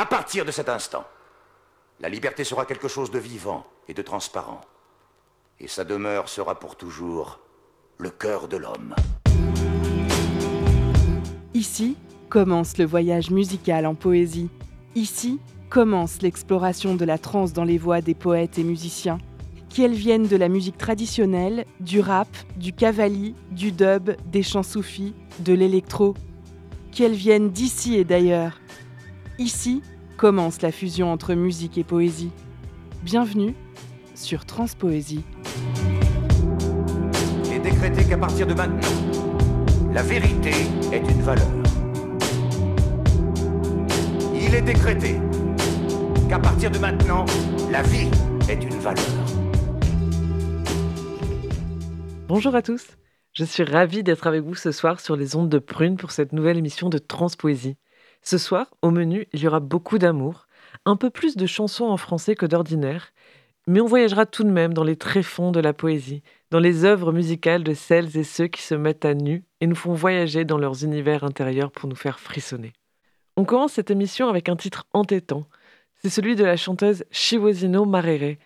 [0.00, 1.04] À partir de cet instant,
[1.98, 4.60] la liberté sera quelque chose de vivant et de transparent.
[5.58, 7.40] Et sa demeure sera pour toujours
[7.98, 8.94] le cœur de l'homme.
[11.52, 11.96] Ici
[12.28, 14.50] commence le voyage musical en poésie.
[14.94, 19.18] Ici commence l'exploration de la trance dans les voix des poètes et musiciens,
[19.68, 25.16] qu'elles viennent de la musique traditionnelle, du rap, du cavali, du dub, des chants soufis,
[25.40, 26.14] de l'électro,
[26.92, 28.60] qu'elles viennent d'ici et d'ailleurs.
[29.38, 29.82] Ici
[30.16, 32.32] commence la fusion entre musique et poésie.
[33.04, 33.54] Bienvenue
[34.16, 35.22] sur Transpoésie.
[37.44, 38.88] Il est décrété qu'à partir de maintenant,
[39.92, 40.50] la vérité
[40.92, 41.46] est une valeur.
[44.34, 45.20] Il est décrété
[46.28, 47.24] qu'à partir de maintenant,
[47.70, 48.10] la vie
[48.48, 49.04] est une valeur.
[52.26, 52.88] Bonjour à tous,
[53.34, 56.32] je suis ravie d'être avec vous ce soir sur les ondes de Prune pour cette
[56.32, 57.76] nouvelle émission de Transpoésie.
[58.22, 60.46] Ce soir, au menu, il y aura beaucoup d'amour,
[60.84, 63.12] un peu plus de chansons en français que d'ordinaire,
[63.66, 67.12] mais on voyagera tout de même dans les tréfonds de la poésie, dans les œuvres
[67.12, 70.56] musicales de celles et ceux qui se mettent à nu et nous font voyager dans
[70.56, 72.72] leurs univers intérieurs pour nous faire frissonner.
[73.36, 75.44] On commence cette émission avec un titre entêtant.
[76.00, 78.36] C'est celui de la chanteuse Shiwozino Marere.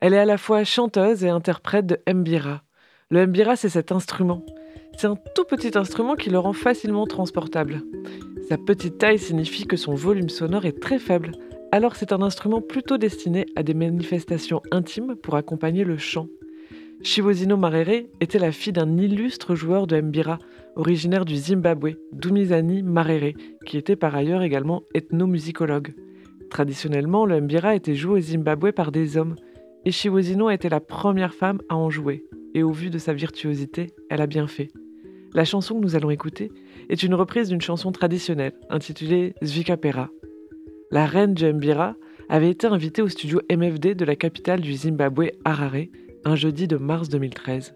[0.00, 2.62] Elle est à la fois chanteuse et interprète de mbira.
[3.10, 4.44] Le mbira, c'est cet instrument.
[4.96, 7.82] C'est un tout petit instrument qui le rend facilement transportable.
[8.48, 11.32] Sa petite taille signifie que son volume sonore est très faible,
[11.72, 16.28] alors c'est un instrument plutôt destiné à des manifestations intimes pour accompagner le chant.
[17.02, 20.38] Shivozino Marere était la fille d'un illustre joueur de mbira,
[20.76, 23.32] originaire du Zimbabwe, Dumizani Marere,
[23.66, 25.94] qui était par ailleurs également ethnomusicologue.
[26.50, 29.34] Traditionnellement, le mbira était joué au Zimbabwe par des hommes,
[29.84, 33.94] et Shivozino était la première femme à en jouer et au vu de sa virtuosité,
[34.10, 34.70] elle a bien fait.
[35.34, 36.50] La chanson que nous allons écouter
[36.88, 40.10] est une reprise d'une chanson traditionnelle intitulée Zvikapera.
[40.90, 41.94] La reine Mbira
[42.28, 45.86] avait été invitée au studio MFD de la capitale du Zimbabwe, Harare,
[46.24, 47.74] un jeudi de mars 2013.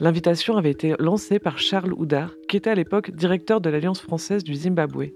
[0.00, 4.44] L'invitation avait été lancée par Charles Houdard, qui était à l'époque directeur de l'Alliance française
[4.44, 5.12] du Zimbabwe.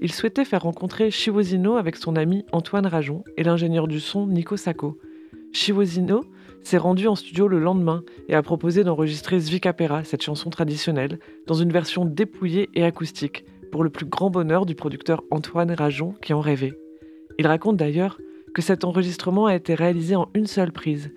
[0.00, 4.56] Il souhaitait faire rencontrer Shivozino avec son ami Antoine Rajon et l'ingénieur du son Nico
[4.56, 4.98] Sacco.
[5.52, 6.24] Shivozino
[6.62, 11.54] s'est rendu en studio le lendemain et a proposé d'enregistrer Zvikapera, cette chanson traditionnelle, dans
[11.54, 16.32] une version dépouillée et acoustique, pour le plus grand bonheur du producteur Antoine Rajon qui
[16.32, 16.72] en rêvait.
[17.38, 18.18] Il raconte d'ailleurs
[18.54, 21.10] que cet enregistrement a été réalisé en une seule prise,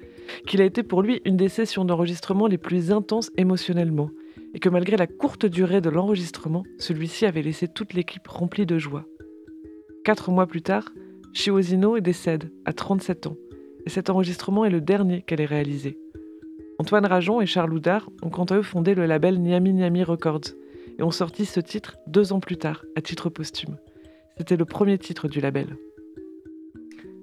[0.47, 4.09] qu'il a été pour lui une des sessions d'enregistrement les plus intenses émotionnellement,
[4.53, 8.77] et que malgré la courte durée de l'enregistrement, celui-ci avait laissé toute l'équipe remplie de
[8.77, 9.05] joie.
[10.03, 10.89] Quatre mois plus tard,
[11.33, 13.37] Shiozino décède à 37 ans,
[13.85, 15.97] et cet enregistrement est le dernier qu'elle ait réalisé.
[16.79, 20.55] Antoine Rajon et Charles Houdard ont quant à eux fondé le label Niami Niami Records
[20.97, 23.77] et ont sorti ce titre deux ans plus tard, à titre posthume.
[24.37, 25.77] C'était le premier titre du label.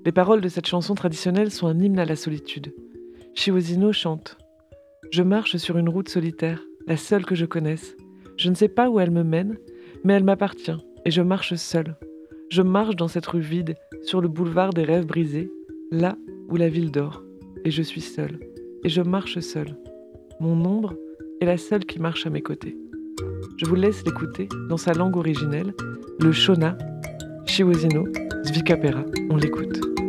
[0.04, 2.72] Les paroles de cette chanson traditionnelle sont un hymne à la solitude.
[3.34, 4.38] Shiwozino chante
[5.10, 7.96] Je marche sur une route solitaire, la seule que je connaisse.
[8.36, 9.58] Je ne sais pas où elle me mène,
[10.04, 11.96] mais elle m'appartient, et je marche seul.
[12.48, 15.50] Je marche dans cette rue vide, sur le boulevard des rêves brisés,
[15.90, 16.16] là
[16.50, 17.22] où la ville dort,
[17.64, 18.40] et je suis seule,
[18.84, 19.76] et je marche seule.
[20.40, 20.94] Mon ombre
[21.40, 22.76] est la seule qui marche à mes côtés.
[23.56, 25.74] Je vous laisse l'écouter dans sa langue originelle,
[26.18, 26.76] le Shona,
[27.46, 28.06] Shiwozino,
[28.44, 29.04] Zvikapera.
[29.30, 29.99] On l'écoute.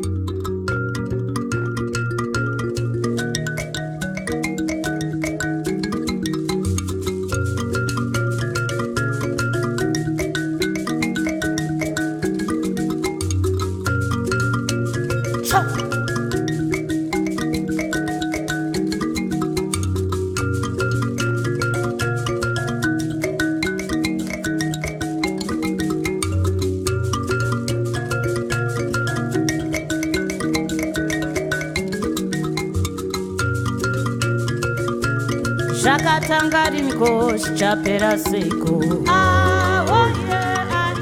[36.32, 38.76] sangari mikoshi chapera seiko
[39.08, 40.96] ah, oh ah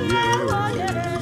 [0.58, 0.70] oh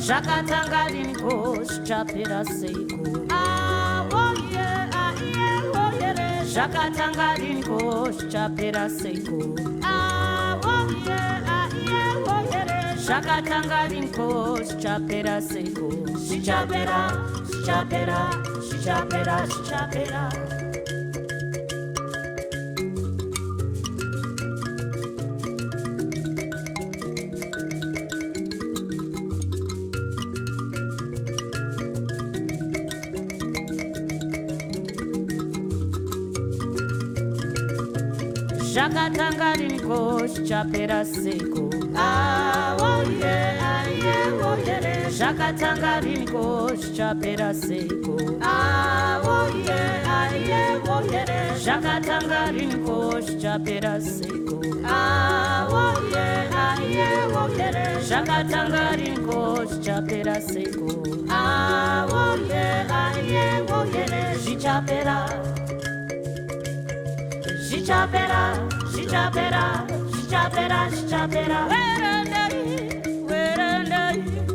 [0.06, 3.00] zvakatanga rini koshi chapera seiko
[3.30, 4.32] ah, oh
[6.54, 9.40] zvakatanga rini koshi chapera seiko
[13.06, 15.88] zvakatanga rini koshi chapera seiko
[16.26, 17.02] zvichapera
[17.48, 18.20] zvichapera
[18.68, 20.47] zvichapera zvichapera
[38.88, 41.64] chakatanga ringo chichapera seko.
[45.18, 48.16] Zvakatanga ringo zvichapera seko.
[51.64, 54.58] Zvakatanga ringo zvichapera seko.
[58.08, 60.88] Zvakatanga ringo zvichapera seko
[64.44, 65.18] zvichapera
[67.70, 68.42] Jijabera,
[68.96, 71.68] jijabera, jijabera, jijabera.
[71.68, 73.02] Where are they?
[73.28, 74.47] Where are they?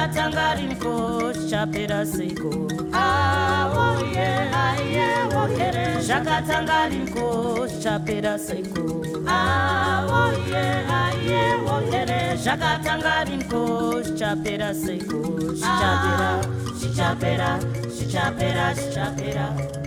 [0.00, 2.50] zvatangaringo zvichapera seiko
[2.92, 4.28] aoye
[4.64, 6.00] aiye wokere.
[6.06, 7.26] Zvakatangaringo
[7.68, 8.84] zvichapera seiko
[9.36, 10.64] aoye
[11.00, 12.36] aiye wokere.
[12.44, 15.20] Zvakatangaringo zvichapera seiko
[15.60, 16.30] zvichapera
[16.78, 17.50] zvichapera
[17.96, 19.79] zvichapera zvichapera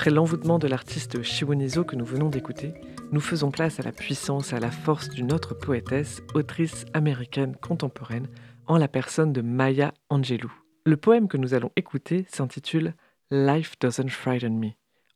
[0.00, 2.72] Après l'envoûtement de l'artiste Shiwonizo que nous venons d'écouter,
[3.12, 7.54] nous faisons place à la puissance et à la force d'une autre poétesse, autrice américaine
[7.54, 8.26] contemporaine,
[8.66, 10.50] en la personne de Maya Angelou.
[10.86, 12.94] Le poème que nous allons écouter s'intitule
[13.30, 14.70] Life Doesn't Frighten Me.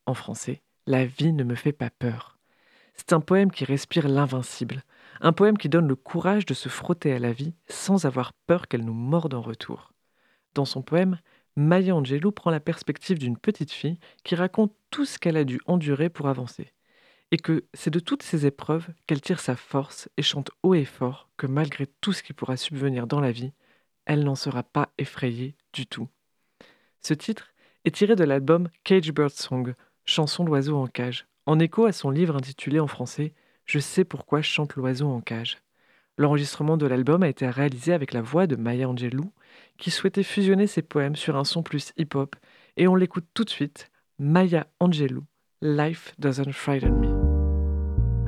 [0.04, 2.36] En français, La vie ne me fait pas peur.
[2.94, 4.82] C'est un poème qui respire l'invincible,
[5.22, 8.68] un poème qui donne le courage de se frotter à la vie sans avoir peur
[8.68, 9.94] qu'elle nous morde en retour.
[10.52, 11.18] Dans son poème,
[11.56, 15.60] Maya Angelou prend la perspective d'une petite fille qui raconte tout ce qu'elle a dû
[15.66, 16.72] endurer pour avancer,
[17.30, 20.84] et que c'est de toutes ces épreuves qu'elle tire sa force et chante haut et
[20.84, 23.52] fort que malgré tout ce qui pourra subvenir dans la vie,
[24.04, 26.08] elle n'en sera pas effrayée du tout.
[27.00, 27.52] Ce titre
[27.84, 29.74] est tiré de l'album Cage Bird Song,
[30.04, 33.32] chanson d'oiseau en cage, en écho à son livre intitulé en français
[33.64, 35.58] Je sais pourquoi chante l'oiseau en cage.
[36.16, 39.32] L'enregistrement de l'album a été réalisé avec la voix de Maya Angelou,
[39.78, 42.36] qui souhaitait fusionner ses poèmes sur un son plus hip-hop,
[42.76, 43.90] et on l'écoute tout de suite,
[44.20, 45.24] Maya Angelou,
[45.60, 47.08] Life Doesn't Frighten Me.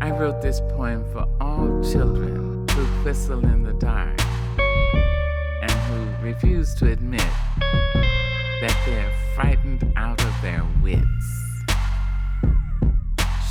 [0.05, 4.19] I wrote this poem for all children who whistle in the dark
[5.63, 7.23] and who refuse to admit
[8.61, 11.05] that they're frightened out of their wits.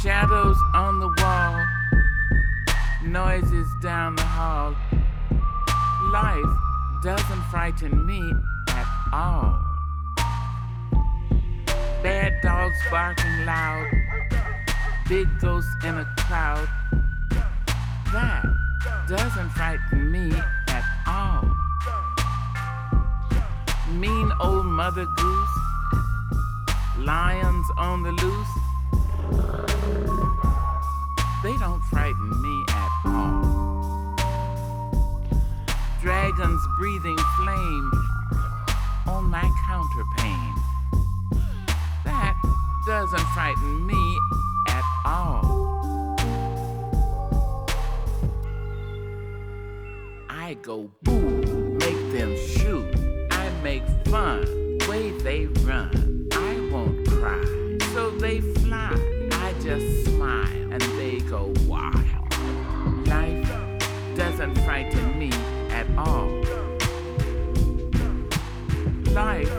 [0.03, 1.65] Shadows on the wall,
[3.05, 4.75] noises down the hall.
[6.11, 6.57] Life
[7.03, 8.33] doesn't frighten me
[8.69, 9.59] at all.
[12.01, 13.87] Bad dogs barking loud,
[15.07, 16.67] big ghosts in a cloud.
[18.11, 18.45] That
[19.07, 20.31] doesn't frighten me
[20.67, 21.43] at all.
[23.93, 25.57] Mean old mother goose,
[26.99, 28.55] lions on the loose.
[31.43, 32.74] They don't frighten me
[36.01, 37.91] Dragons breathing flame
[39.07, 40.55] on my counterpane.
[42.03, 42.35] That
[42.85, 44.19] doesn't frighten me
[44.67, 46.15] at all.
[50.29, 51.41] I go boo,
[51.79, 52.95] make them shoot.
[53.31, 56.27] I make fun, way they run.
[56.33, 57.43] I won't cry,
[57.93, 58.93] so they fly.
[59.31, 61.74] I just smile and they go wild.
[64.37, 65.31] Doesn't frighten me
[65.69, 66.27] at all.
[69.13, 69.49] Life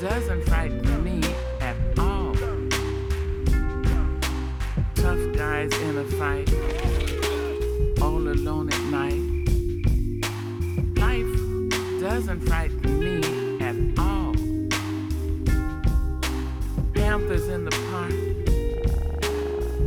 [0.00, 1.22] doesn't frighten me
[1.60, 2.34] at all.
[4.96, 6.52] Tough guys in a fight,
[8.02, 9.22] all alone at night.
[10.98, 13.20] Life doesn't frighten me
[13.60, 14.34] at all.
[16.94, 18.12] Panthers in the park,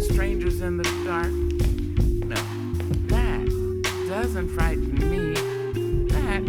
[0.01, 1.48] strangers in the dark.
[4.21, 5.33] Doesn't frighten me.
[6.09, 6.43] That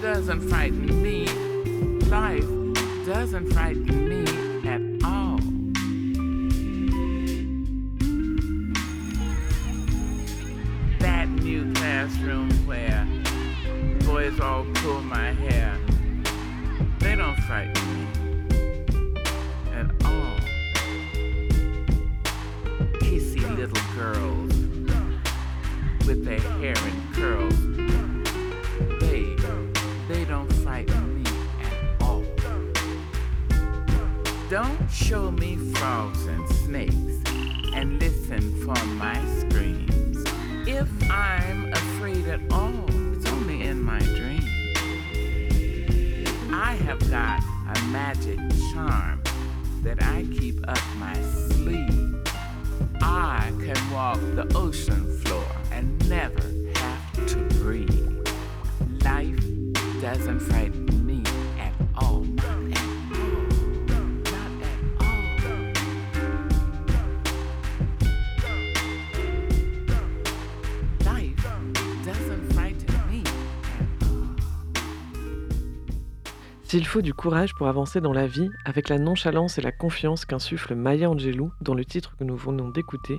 [0.00, 1.26] doesn't frighten me.
[2.06, 2.46] Life
[3.04, 4.22] doesn't frighten me
[4.64, 5.38] at all.
[11.00, 13.04] That new classroom where
[14.06, 15.76] boys all pull my hair.
[17.00, 18.20] They don't frighten me
[23.56, 24.50] little girls
[26.06, 27.60] with their hair in curls.
[28.98, 29.36] They,
[30.08, 32.24] they don't frighten me at all.
[34.48, 37.16] Don't show me frogs and snakes
[37.74, 40.24] and listen for my screams.
[40.66, 44.78] If I'm afraid at all, it's only in my dreams.
[46.50, 47.42] I have got
[47.76, 48.38] a magic
[48.72, 49.22] charm
[49.82, 52.16] that I keep up my sleeve.
[53.02, 56.49] I can walk the ocean floor and never
[57.26, 58.08] to breathe.
[59.04, 59.40] Life
[60.00, 61.22] doesn't frighten me
[61.58, 62.20] at all.
[62.20, 63.48] Not at all.
[64.26, 65.30] Not at all.
[71.04, 71.46] Life
[72.04, 74.36] doesn't frighten me at all.
[76.64, 80.24] S'il faut du courage pour avancer dans la vie, avec la nonchalance et la confiance
[80.24, 83.18] qu'insuffle Maya Angelou dans le titre que nous venons d'écouter,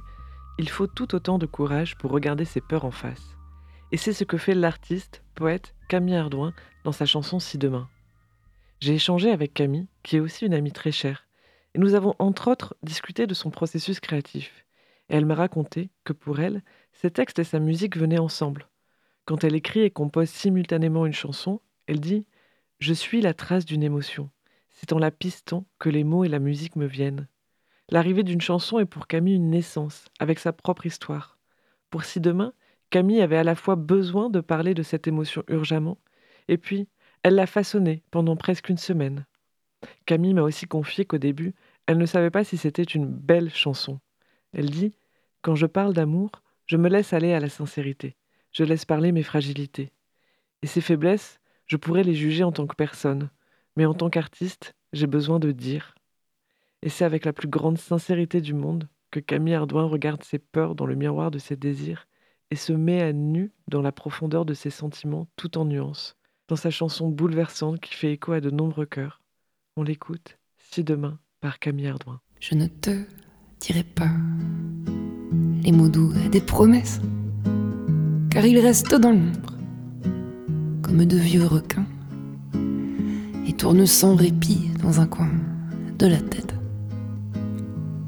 [0.57, 3.35] il faut tout autant de courage pour regarder ses peurs en face.
[3.91, 6.53] Et c'est ce que fait l'artiste, poète Camille Ardouin
[6.85, 7.89] dans sa chanson Si demain.
[8.79, 11.27] J'ai échangé avec Camille, qui est aussi une amie très chère,
[11.75, 14.65] et nous avons entre autres discuté de son processus créatif.
[15.09, 18.69] Et elle m'a raconté que pour elle, ses textes et sa musique venaient ensemble.
[19.25, 22.25] Quand elle écrit et compose simultanément une chanson, elle dit
[22.79, 24.29] je suis la trace d'une émotion.
[24.69, 27.27] C'est en la pistant que les mots et la musique me viennent.
[27.89, 31.37] L'arrivée d'une chanson est pour Camille une naissance, avec sa propre histoire.
[31.89, 32.53] Pour si demain,
[32.91, 35.97] Camille avait à la fois besoin de parler de cette émotion urgemment,
[36.49, 36.89] et puis
[37.23, 39.25] elle l'a façonnée pendant presque une semaine.
[40.05, 41.55] Camille m'a aussi confié qu'au début,
[41.85, 44.01] elle ne savait pas si c'était une belle chanson.
[44.51, 44.93] Elle dit
[45.41, 46.31] Quand je parle d'amour,
[46.65, 48.17] je me laisse aller à la sincérité,
[48.51, 49.93] je laisse parler mes fragilités.
[50.61, 53.29] Et ces faiblesses, je pourrais les juger en tant que personne,
[53.77, 55.95] mais en tant qu'artiste, j'ai besoin de dire.
[56.81, 60.75] Et c'est avec la plus grande sincérité du monde que Camille Ardouin regarde ses peurs
[60.75, 62.05] dans le miroir de ses désirs
[62.51, 66.17] et se met à nu dans la profondeur de ses sentiments tout en nuances,
[66.49, 69.21] dans sa chanson bouleversante qui fait écho à de nombreux cœurs.
[69.77, 72.19] On l'écoute, si demain, par Camille Ardouin.
[72.41, 72.91] Je ne te
[73.61, 74.11] dirai pas
[75.63, 76.99] les mots doux des promesses,
[78.29, 79.55] car ils restent dans l'ombre,
[80.81, 81.87] comme de vieux requins,
[83.47, 85.31] et tournent sans répit dans un coin
[85.97, 86.53] de la tête,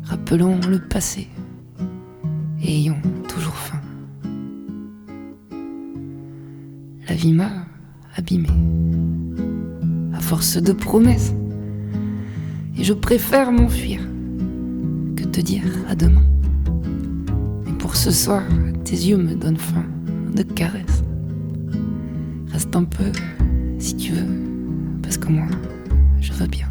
[0.03, 1.29] rappelant le passé
[2.61, 3.82] et ayant toujours faim.
[7.09, 7.51] La vie m'a
[8.15, 8.47] abîmé
[10.13, 11.33] à force de promesses,
[12.77, 13.99] et je préfère m'enfuir
[15.15, 16.23] que te dire à demain.
[17.65, 18.43] Mais pour ce soir,
[18.85, 19.85] tes yeux me donnent faim
[20.33, 21.03] de caresses.
[22.51, 23.11] Reste un peu
[23.79, 25.47] si tu veux, parce que moi,
[26.21, 26.69] je veux bien.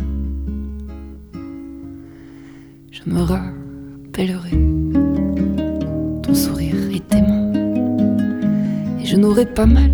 [2.90, 4.58] Je me rappellerai
[6.22, 7.18] ton sourire et tes
[9.00, 9.90] et je n'aurai pas mal,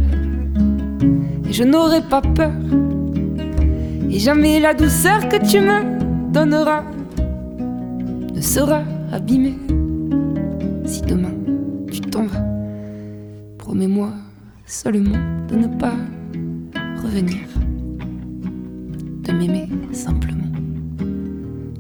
[1.49, 2.53] et je n'aurai pas peur,
[4.11, 6.85] et jamais la douceur que tu me donneras
[8.35, 9.57] ne sera abîmée
[10.85, 11.33] si demain
[11.91, 12.27] tu t'en.
[13.57, 14.11] Promets-moi
[14.67, 15.95] seulement de ne pas
[17.03, 17.47] revenir,
[19.25, 20.53] de m'aimer simplement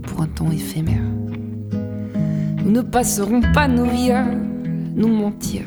[0.02, 1.02] pour un temps éphémère.
[2.64, 4.24] Nous ne passerons pas nos vies à
[4.94, 5.62] nous mentir,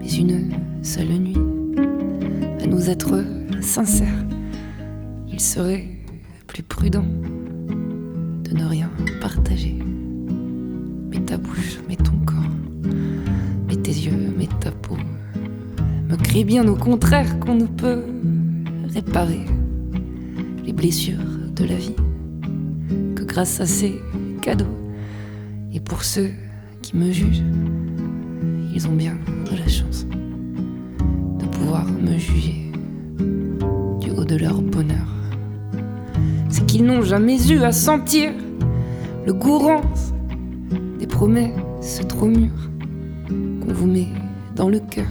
[0.00, 0.50] mais une
[0.82, 1.31] seule nuit
[2.88, 3.24] être
[3.60, 4.24] sincères.
[5.28, 5.86] Il serait
[6.46, 7.04] plus prudent
[8.44, 9.78] de ne rien partager.
[11.10, 12.36] Mais ta bouche, mais ton corps,
[13.68, 14.96] mais tes yeux, mais ta peau
[16.08, 18.04] me crient bien au contraire qu'on ne peut
[18.92, 19.44] réparer
[20.64, 21.18] les blessures
[21.54, 21.96] de la vie
[23.14, 24.00] que grâce à ces
[24.40, 24.76] cadeaux.
[25.72, 26.30] Et pour ceux
[26.82, 27.44] qui me jugent,
[28.74, 29.16] ils ont bien
[29.50, 30.06] de la chance
[31.38, 32.71] de pouvoir me juger
[34.36, 35.06] leur bonheur
[36.52, 38.30] c'est qu'ils n'ont jamais eu à sentir
[39.26, 40.12] le gourance
[40.98, 42.70] des promesses trop mûres
[43.28, 44.08] qu'on vous met
[44.54, 45.08] dans le cœur.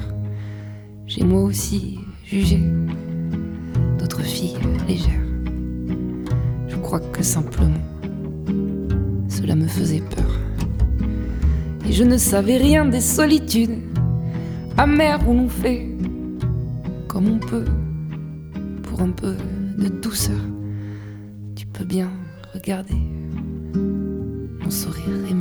[1.07, 2.59] J'ai moi aussi jugé
[3.97, 5.25] d'autres filles légères.
[6.67, 7.81] Je crois que simplement
[9.27, 10.39] cela me faisait peur.
[11.89, 13.79] Et je ne savais rien des solitudes
[14.77, 15.87] amères où l'on fait
[17.07, 17.65] comme on peut
[19.01, 19.35] un peu
[19.77, 20.39] de douceur.
[21.55, 22.09] Tu peux bien
[22.53, 22.95] regarder
[24.63, 25.33] mon sourire et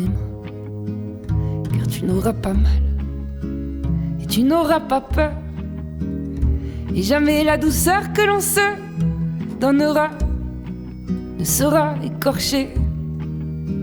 [1.76, 2.82] car tu n'auras pas mal
[4.20, 5.32] et tu n'auras pas peur,
[6.94, 8.60] et jamais la douceur que l'on se
[9.60, 10.10] donnera
[11.38, 12.74] ne sera écorché.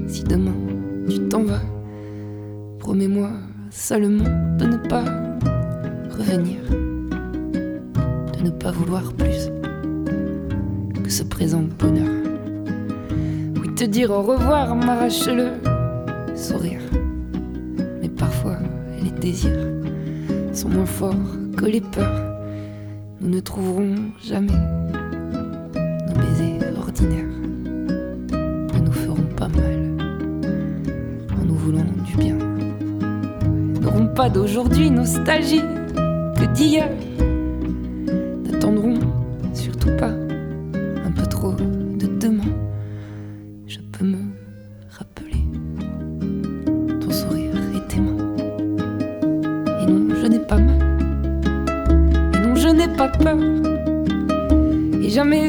[0.07, 0.55] Si demain
[1.09, 1.61] tu t'en vas,
[2.79, 3.29] promets-moi
[3.69, 5.03] seulement de ne pas
[6.17, 6.57] revenir,
[8.37, 9.49] de ne pas vouloir plus
[11.07, 12.21] que ce présent bonheur.
[13.61, 15.51] Oui, te dire au revoir m'arrache le
[16.35, 16.81] sourire,
[18.01, 18.57] mais parfois
[19.01, 19.71] les désirs
[20.51, 21.15] sont moins forts
[21.55, 22.35] que les peurs.
[23.21, 24.51] Nous ne trouverons jamais
[26.07, 27.37] nos baisers ordinaires.
[28.33, 29.79] Ne nous ferons pas mal
[31.39, 32.37] en nous voulant du bien.
[33.81, 35.63] N'aurons pas d'aujourd'hui nostalgie
[36.35, 36.89] que d'hier.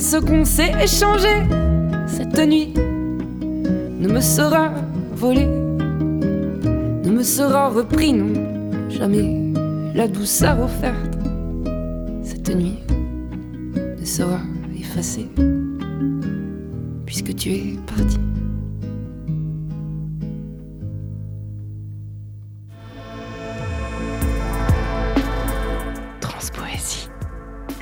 [0.09, 1.29] Ce qu'on s'est échangé
[2.07, 4.73] cette nuit ne me sera
[5.13, 8.33] volé, ne me sera repris, non,
[8.89, 9.53] jamais
[9.95, 11.19] la douceur offerte
[12.23, 12.79] cette nuit
[14.01, 14.41] ne sera
[14.81, 15.29] effacée,
[17.05, 18.28] puisque tu es parti.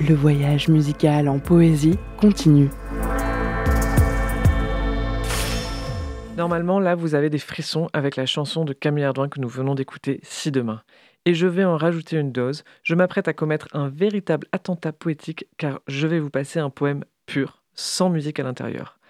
[0.09, 2.69] Le voyage musical en poésie continue.
[6.37, 9.75] Normalement, là, vous avez des frissons avec la chanson de Camille Ardouin que nous venons
[9.75, 10.83] d'écouter, Si demain.
[11.25, 12.63] Et je vais en rajouter une dose.
[12.85, 17.05] Je m'apprête à commettre un véritable attentat poétique car je vais vous passer un poème
[17.27, 19.01] pur, sans musique à l'intérieur.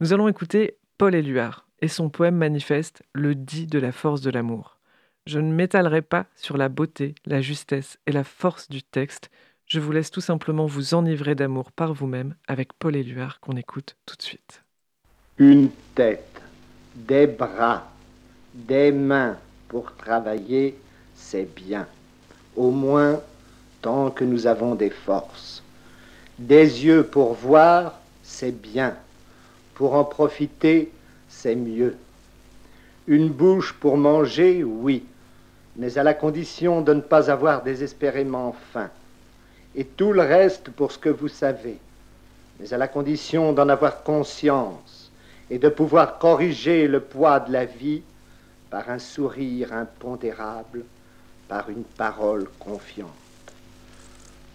[0.00, 4.30] Nous allons écouter Paul Éluard et son poème manifeste Le dit de la force de
[4.30, 4.78] l'amour.
[5.26, 9.30] Je ne m'étalerai pas sur la beauté, la justesse et la force du texte.
[9.68, 13.96] Je vous laisse tout simplement vous enivrer d'amour par vous-même avec Paul Éluard qu'on écoute
[14.06, 14.62] tout de suite.
[15.36, 16.40] Une tête,
[16.94, 17.86] des bras,
[18.54, 19.36] des mains
[19.68, 20.74] pour travailler,
[21.14, 21.86] c'est bien.
[22.56, 23.20] Au moins
[23.82, 25.62] tant que nous avons des forces.
[26.38, 28.96] Des yeux pour voir, c'est bien.
[29.74, 30.90] Pour en profiter,
[31.28, 31.94] c'est mieux.
[33.06, 35.04] Une bouche pour manger, oui,
[35.76, 38.88] mais à la condition de ne pas avoir désespérément faim.
[39.78, 41.78] Et tout le reste pour ce que vous savez,
[42.58, 45.12] mais à la condition d'en avoir conscience
[45.50, 48.02] et de pouvoir corriger le poids de la vie
[48.70, 50.84] par un sourire impondérable,
[51.46, 53.08] par une parole confiante.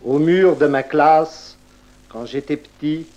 [0.04, 1.56] Au mur de ma classe,
[2.10, 3.08] quand j'étais petit,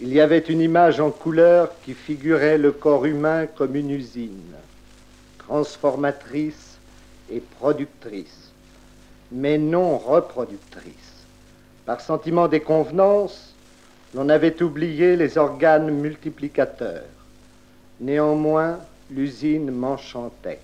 [0.00, 4.56] il y avait une image en couleur qui figurait le corps humain comme une usine,
[5.38, 6.78] transformatrice
[7.30, 8.50] et productrice,
[9.30, 11.17] mais non reproductrice.
[11.88, 13.54] Par sentiment des convenances,
[14.14, 17.06] l'on avait oublié les organes multiplicateurs.
[17.98, 18.78] Néanmoins,
[19.10, 20.58] l'usine m'enchantait.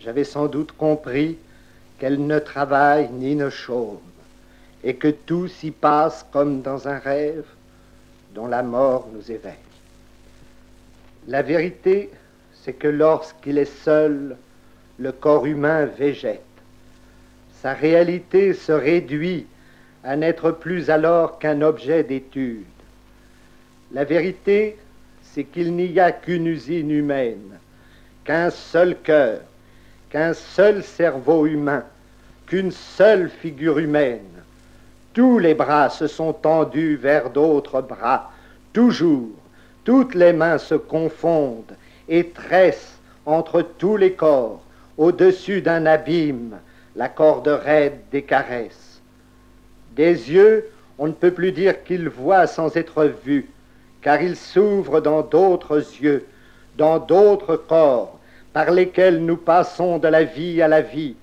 [0.00, 1.36] J'avais sans doute compris
[1.98, 4.00] qu'elle ne travaille ni ne chôme,
[4.82, 7.44] et que tout s'y passe comme dans un rêve
[8.34, 9.52] dont la mort nous éveille.
[11.28, 12.08] La vérité,
[12.54, 14.38] c'est que lorsqu'il est seul,
[14.96, 16.40] le corps humain végète.
[17.60, 19.44] Sa réalité se réduit
[20.04, 22.64] à n'être plus alors qu'un objet d'étude.
[23.92, 24.76] La vérité,
[25.22, 27.58] c'est qu'il n'y a qu'une usine humaine,
[28.24, 29.40] qu'un seul cœur,
[30.10, 31.84] qu'un seul cerveau humain,
[32.46, 34.20] qu'une seule figure humaine.
[35.14, 38.30] Tous les bras se sont tendus vers d'autres bras,
[38.72, 39.30] toujours.
[39.84, 41.76] Toutes les mains se confondent
[42.08, 44.62] et tressent entre tous les corps,
[44.98, 46.58] au-dessus d'un abîme,
[46.96, 48.91] la corde raide des caresses.
[49.96, 53.48] Des yeux, on ne peut plus dire qu'ils voient sans être vus,
[54.00, 56.24] car ils s'ouvrent dans d'autres yeux,
[56.78, 58.18] dans d'autres corps,
[58.54, 61.14] par lesquels nous passons de la vie à la vie,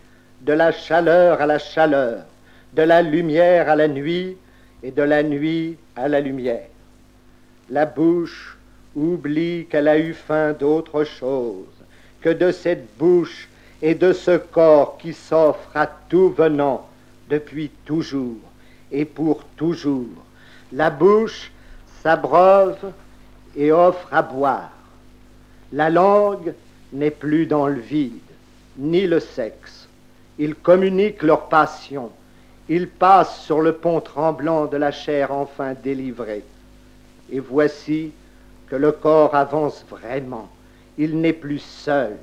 [0.42, 2.26] de la chaleur à la chaleur,
[2.74, 4.38] de la lumière à la nuit
[4.84, 6.68] et de la nuit à la lumière.
[7.72, 8.58] La bouche
[8.96, 11.66] oublie qu'elle a eu faim d'autre chose
[12.22, 13.48] que de cette bouche
[13.82, 16.88] et de ce corps qui s'offre à tout venant
[17.30, 18.49] depuis toujours
[18.92, 20.08] et pour toujours.
[20.72, 21.52] La bouche
[22.02, 22.92] s'abreuve
[23.56, 24.72] et offre à boire.
[25.72, 26.54] La langue
[26.94, 28.14] n'est plus dans le vide,
[28.78, 29.88] ni le sexe.
[30.38, 32.12] Ils communiquent leur passion.
[32.70, 36.44] Ils passent sur le pont tremblant de la chair enfin délivrée.
[37.32, 38.12] Et voici
[38.68, 40.50] que le corps avance vraiment.
[40.98, 42.16] Il n'est plus seul.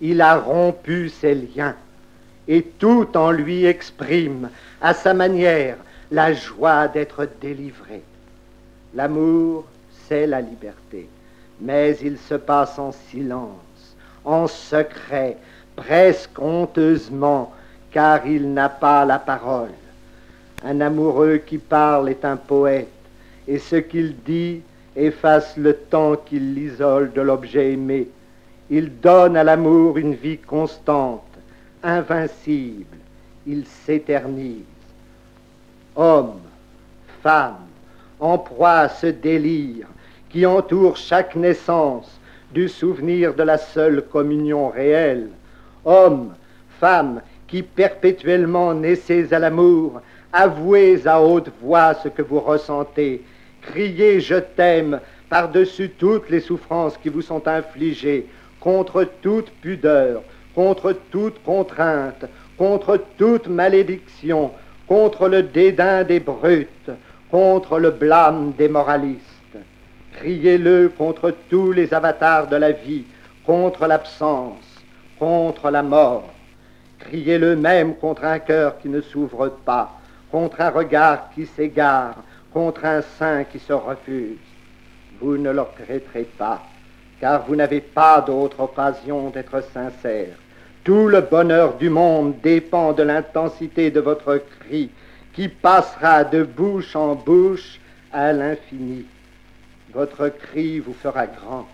[0.00, 1.76] Il a rompu ses liens.
[2.48, 5.76] Et tout en lui exprime, à sa manière,
[6.10, 8.02] la joie d'être délivré.
[8.94, 9.64] L'amour,
[10.06, 11.08] c'est la liberté,
[11.60, 15.36] mais il se passe en silence, en secret,
[15.76, 17.52] presque honteusement,
[17.92, 19.70] car il n'a pas la parole.
[20.64, 22.88] Un amoureux qui parle est un poète,
[23.46, 24.62] et ce qu'il dit
[24.96, 28.08] efface le temps qu'il l'isole de l'objet aimé.
[28.68, 31.24] Il donne à l'amour une vie constante,
[31.82, 32.96] invincible.
[33.46, 34.69] Il s'éternise.
[36.02, 36.40] Homme,
[37.22, 37.66] femme,
[38.20, 39.86] en proie à ce délire
[40.30, 42.18] qui entoure chaque naissance
[42.54, 45.28] du souvenir de la seule communion réelle.
[45.84, 46.32] Homme,
[46.78, 50.00] femme, qui perpétuellement naissez à l'amour,
[50.32, 53.22] avouez à haute voix ce que vous ressentez,
[53.60, 58.26] criez je t'aime par-dessus toutes les souffrances qui vous sont infligées,
[58.58, 60.22] contre toute pudeur,
[60.54, 62.24] contre toute contrainte,
[62.56, 64.50] contre toute malédiction,
[64.90, 66.90] contre le dédain des brutes,
[67.30, 69.56] contre le blâme des moralistes.
[70.14, 73.04] Criez-le contre tous les avatars de la vie,
[73.46, 74.82] contre l'absence,
[75.16, 76.28] contre la mort.
[76.98, 79.92] Criez-le même contre un cœur qui ne s'ouvre pas,
[80.32, 82.16] contre un regard qui s'égare,
[82.52, 84.38] contre un sein qui se refuse.
[85.20, 86.62] Vous ne le regretterez pas
[87.20, 90.34] car vous n'avez pas d'autre occasion d'être sincère.
[90.82, 94.42] Tout le bonheur du monde dépend de l'intensité de votre
[95.32, 97.80] qui passera de bouche en bouche
[98.12, 99.04] à l'infini.
[99.92, 101.68] Votre cri vous fera grand,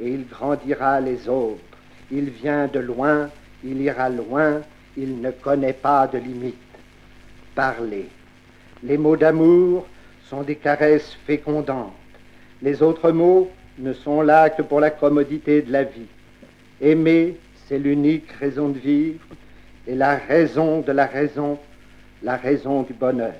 [0.00, 1.60] et il grandira les autres.
[2.10, 3.30] Il vient de loin,
[3.62, 4.62] il ira loin,
[4.96, 6.56] il ne connaît pas de limite.
[7.54, 8.08] Parlez.
[8.82, 9.86] Les mots d'amour
[10.28, 11.92] sont des caresses fécondantes.
[12.62, 16.06] Les autres mots ne sont là que pour la commodité de la vie.
[16.80, 19.24] Aimer, c'est l'unique raison de vivre
[19.86, 21.58] et la raison de la raison,
[22.22, 23.34] la raison du bonheur.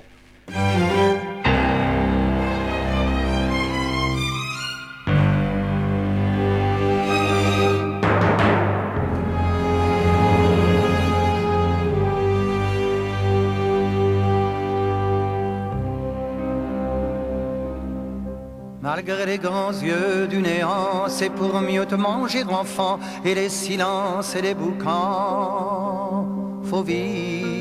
[18.81, 24.35] Malgré les grands yeux du néant, c'est pour mieux te manger, enfant, et les silences
[24.35, 26.27] et les boucans,
[26.63, 27.58] faut vivre.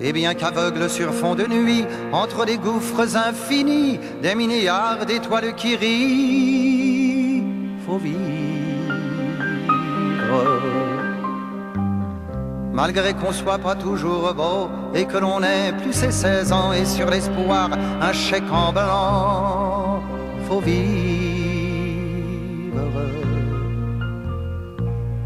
[0.00, 5.74] Et bien qu'aveugle sur fond de nuit, entre des gouffres infinis, des milliards d'étoiles qui
[5.74, 7.44] rient,
[7.84, 8.18] faut vivre.
[12.72, 16.84] Malgré qu'on soit pas toujours beau et que l'on ait plus ses 16 ans et
[16.84, 20.00] sur l'espoir un chèque en blanc,
[20.48, 21.18] faut vivre.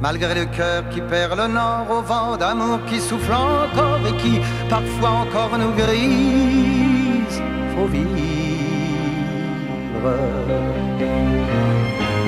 [0.02, 4.40] Malgré le cœur qui perd le nord au vent d'amour qui souffle encore et qui
[4.68, 7.40] parfois encore nous grise,
[7.72, 8.10] faut vivre.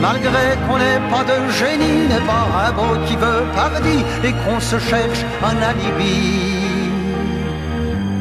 [0.00, 4.60] Malgré qu'on n'ait pas de génie, n'est pas un beau qui veut pardi et qu'on
[4.60, 6.60] se cherche un alibi.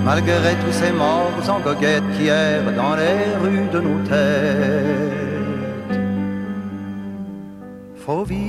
[0.03, 5.13] Malgré tous ces morts en goguette qui errent dans les rues de nos têtes,
[8.03, 8.42] faut vivre.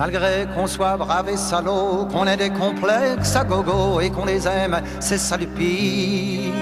[0.00, 4.48] Malgré qu'on soit brave et salaud, qu'on ait des complexes à gogo et qu'on les
[4.48, 6.54] aime, c'est ça le pire.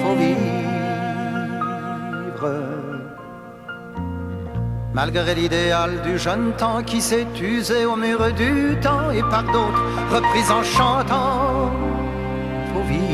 [0.00, 0.38] Faut vivre.
[4.94, 9.82] Malgré l'idéal du jeune temps qui s'est usé au mur du temps et par d'autres
[10.14, 11.72] repris en chantant,
[12.72, 13.07] faut vivre.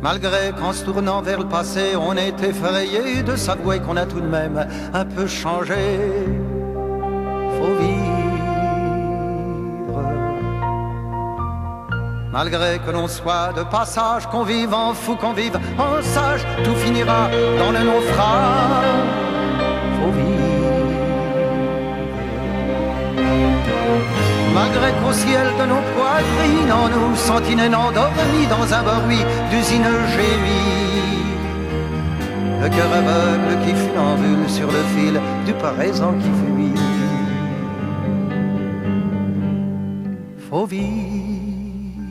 [0.00, 4.20] Malgré qu'en se tournant vers le passé, on est effrayé de s'avouer qu'on a tout
[4.20, 5.74] de même un peu changé,
[7.58, 8.08] faut vivre.
[12.30, 16.76] Malgré que l'on soit de passage, qu'on vive en fou, qu'on vive en sage, tout
[16.76, 18.84] finira dans le naufrage.
[20.00, 20.37] Faut vivre.
[25.08, 31.22] Qu'au ciel de nos poitrines, en nous sentinelles endormis dans un bruit d'usine gémie.
[32.60, 36.74] Le cœur aveugle qui funambule sur le fil du présent qui fuit.
[40.50, 42.02] Faut vivre.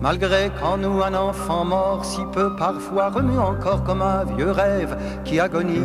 [0.00, 4.96] Malgré qu'en nous un enfant mort si peu parfois remue encore comme un vieux rêve
[5.24, 5.82] qui agonise,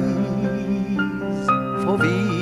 [1.86, 2.41] faut vivre.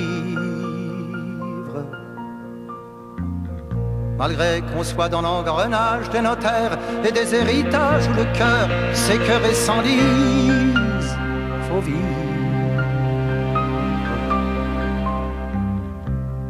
[4.20, 6.78] Malgré qu'on soit dans l'engrenage des notaires
[7.08, 11.16] et des héritages où le cœur s'écœure et s'enlise,
[11.70, 11.96] faut vivre.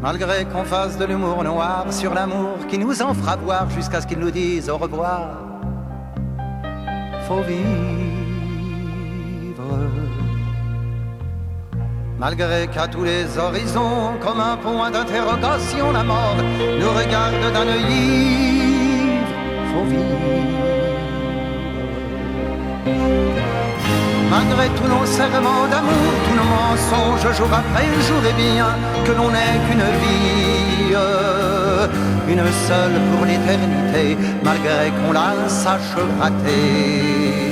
[0.02, 4.08] Malgré qu'on fasse de l'humour noir sur l'amour qui nous en fera boire jusqu'à ce
[4.08, 5.38] qu'il nous dise au revoir,
[7.28, 8.09] faut vivre.
[12.20, 16.36] Malgré qu'à tous les horizons, comme un point d'interrogation, la mort
[16.80, 19.22] nous regarde d'un œil.
[19.72, 20.20] Faut vivre.
[24.30, 28.68] Malgré tous nos serments d'amour, tous nos mensonges, jour après jour, et bien
[29.06, 30.94] que l'on n'ait qu'une vie,
[32.28, 37.49] une seule pour l'éternité, malgré qu'on la sache rater.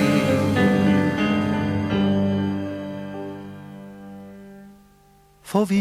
[5.58, 5.74] Vous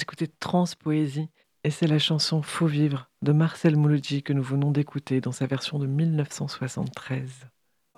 [0.00, 1.28] écoutez Transpoésie
[1.62, 5.46] et c'est la chanson Faut vivre de Marcel Mouloudji que nous venons d'écouter dans sa
[5.46, 7.46] version de 1973.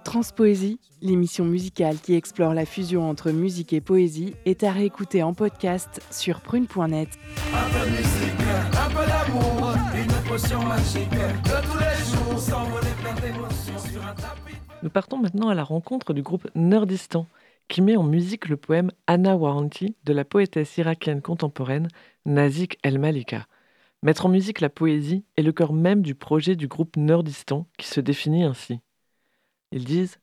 [0.04, 5.32] Transpoésie, l'émission musicale qui explore la fusion entre musique et poésie, est à réécouter en
[5.32, 7.08] podcast sur prune.net.
[7.52, 8.40] Un peu de musique,
[8.72, 14.14] un peu d'amour, une potion magique de tous les jours, s'envoler plein d'émotions sur un
[14.14, 14.56] tapis.
[14.82, 17.26] Nous partons maintenant à la rencontre du groupe Nerdistan
[17.68, 21.88] qui met en musique le poème Anna Waranti de la poétesse irakienne contemporaine
[22.26, 23.46] Nazik El Malika.
[24.02, 27.86] Mettre en musique la poésie est le cœur même du projet du groupe Nordistan qui
[27.86, 28.80] se définit ainsi.
[29.74, 30.18] Ils disent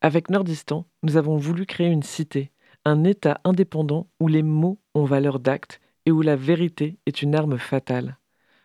[0.00, 2.50] Avec Nordistan, nous avons voulu créer une cité,
[2.84, 7.36] un État indépendant où les mots ont valeur d'acte et où la vérité est une
[7.36, 8.18] arme fatale.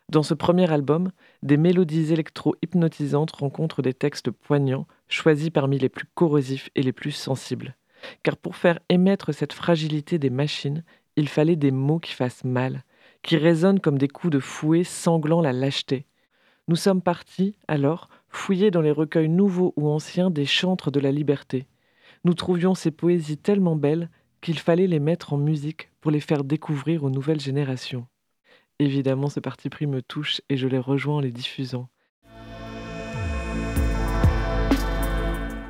[0.10, 1.12] Dans ce premier album,
[1.44, 7.12] des mélodies électro-hypnotisantes rencontrent des textes poignants, choisis parmi les plus corrosifs et les plus
[7.12, 7.76] sensibles.
[8.24, 10.84] Car pour faire émettre cette fragilité des machines,
[11.18, 12.84] il fallait des mots qui fassent mal,
[13.22, 16.08] qui résonnent comme des coups de fouet sanglant la lâcheté.
[16.68, 21.12] Nous sommes partis, alors, fouiller dans les recueils nouveaux ou anciens des chantres de la
[21.12, 21.68] liberté.
[22.24, 24.10] Nous trouvions ces poésies tellement belles
[24.42, 28.08] qu'il fallait les mettre en musique pour les faire découvrir aux nouvelles générations.
[28.80, 31.88] Évidemment, ce parti pris me touche et je les rejoins en les diffusant.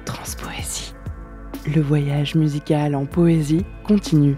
[0.05, 0.93] Transpoésie.
[1.75, 4.37] Le voyage musical en poésie continue.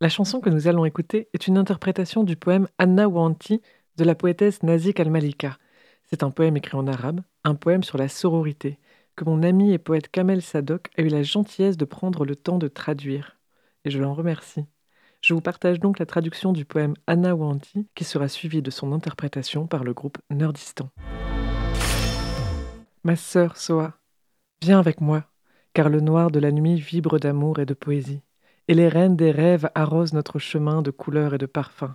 [0.00, 3.62] La chanson que nous allons écouter est une interprétation du poème Anna Wanti
[3.96, 5.58] de la poétesse Nazik Al-Malika.
[6.04, 8.78] C'est un poème écrit en arabe, un poème sur la sororité,
[9.16, 12.58] que mon ami et poète Kamel Sadok a eu la gentillesse de prendre le temps
[12.58, 13.38] de traduire.
[13.84, 14.64] Et je l'en remercie.
[15.20, 18.92] Je vous partage donc la traduction du poème Anna Wanti, qui sera suivie de son
[18.92, 20.88] interprétation par le groupe Nerdistan.
[23.04, 23.98] Ma sœur Soa,
[24.62, 25.24] viens avec moi,
[25.74, 28.22] car le noir de la nuit vibre d'amour et de poésie,
[28.68, 31.94] et les reines des rêves arrosent notre chemin de couleurs et de parfums.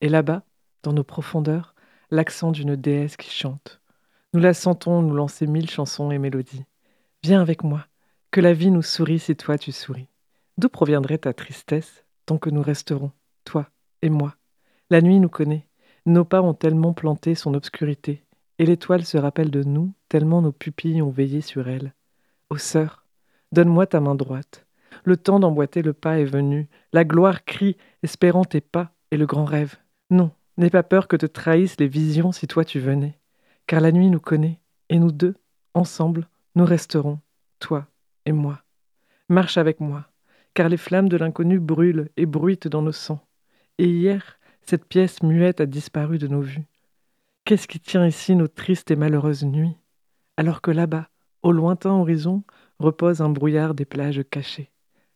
[0.00, 0.42] Et là-bas,
[0.82, 1.74] dans nos profondeurs,
[2.10, 3.80] l'accent d'une déesse qui chante.
[4.32, 6.64] Nous la sentons nous lancer mille chansons et mélodies.
[7.22, 7.86] Viens avec moi,
[8.30, 10.08] que la vie nous sourit si toi tu souris.
[10.58, 13.12] D'où proviendrait ta tristesse tant que nous resterons,
[13.44, 13.68] toi
[14.02, 14.36] et moi?
[14.88, 15.66] La nuit nous connaît,
[16.06, 18.24] nos pas ont tellement planté son obscurité,
[18.58, 21.94] et l'étoile se rappelle de nous tellement nos pupilles ont veillé sur elle.
[22.50, 23.04] Ô sœur,
[23.52, 24.66] donne-moi ta main droite.
[25.04, 29.26] Le temps d'emboîter le pas est venu, la gloire crie, espérant tes pas et le
[29.26, 29.76] grand rêve.
[30.10, 33.18] Non, n'aie pas peur que te trahissent les visions si toi tu venais,
[33.66, 35.34] car la nuit nous connaît, et nous deux,
[35.74, 37.18] ensemble, nous resterons,
[37.58, 37.86] toi
[38.26, 38.62] et moi.
[39.28, 40.06] Marche avec moi,
[40.54, 43.24] car les flammes de l'inconnu brûlent et bruitent dans nos sangs.
[43.78, 46.66] Et hier, cette pièce muette a disparu de nos vues.
[47.44, 49.76] Qu'est-ce qui tient ici nos tristes et malheureuses nuits
[50.36, 51.08] Alors que là-bas,
[51.42, 52.42] au lointain horizon,
[52.78, 54.70] repose un brouillard des plages cachées?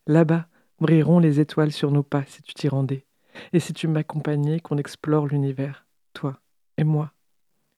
[0.07, 0.47] Là-bas
[0.79, 3.05] brilleront les étoiles sur nos pas si tu t'y rendais.
[3.53, 6.39] Et si tu m'accompagnais qu'on explore l'univers, toi
[6.77, 7.11] et moi?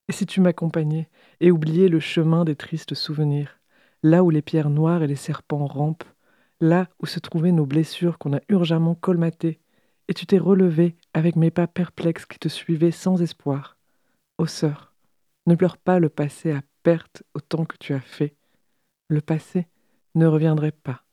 [0.08, 3.60] Et si tu m'accompagnais et oubliais le chemin des tristes souvenirs,
[4.04, 6.06] là où les pierres noires et les serpents rampent,
[6.62, 9.60] là où se trouvaient nos blessures qu'on a urgemment colmatées,
[10.08, 13.78] et tu t'es relevé avec mes pas perplexes qui te suivaient sans espoir.
[14.38, 14.94] Ô sœur,
[15.46, 18.36] ne pleure pas le passé à perte autant que tu as fait.
[19.10, 19.68] Le passé
[20.16, 21.04] ne reviendrait pas,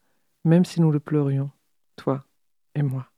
[0.44, 1.50] même si nous le pleurions,
[1.96, 2.24] toi
[2.74, 3.13] et moi.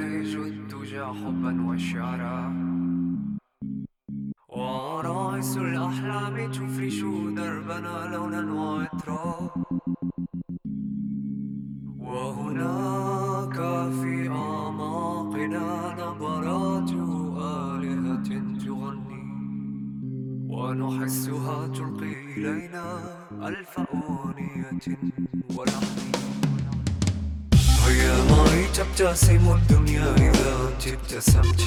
[0.00, 2.54] مختلج والدجى حبا وشعرا
[4.48, 7.00] وعرايس الأحلام تفرش
[7.36, 9.50] دربنا لونا وعطرا
[11.98, 13.54] وهناك
[14.00, 15.66] في أعماقنا
[16.00, 16.90] نبرات
[17.72, 18.28] آلهة
[18.64, 19.22] تغني
[20.48, 22.86] ونحسها تلقي إلينا
[23.48, 24.98] ألف أغنية
[25.56, 25.89] ولحن
[29.00, 31.60] تبتسم الدنيا إذا ابتسمت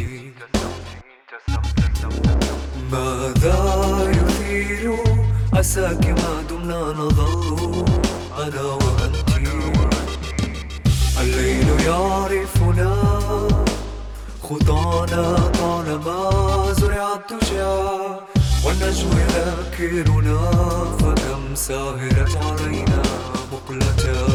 [2.92, 3.58] ماذا
[4.12, 4.96] يثير
[5.54, 7.86] أساك ما دمنا نظل
[8.38, 9.30] أنا وأنت
[11.22, 12.94] الليل يعرفنا
[14.44, 17.74] خطانا طالما زرع الدجى
[18.66, 20.52] والنجم يذكرنا
[21.00, 23.02] فكم ساهرت علينا
[23.52, 24.34] مقلتا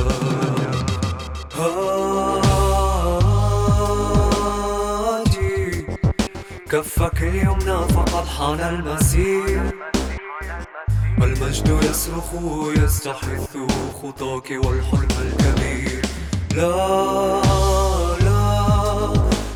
[6.70, 9.72] كفك اليمنى فقد حان المسير.
[11.22, 12.34] المجد يصرخ
[12.76, 13.56] يستحث
[14.02, 16.02] خطاك والحلم الكبير.
[16.56, 17.42] لا
[18.20, 19.12] لا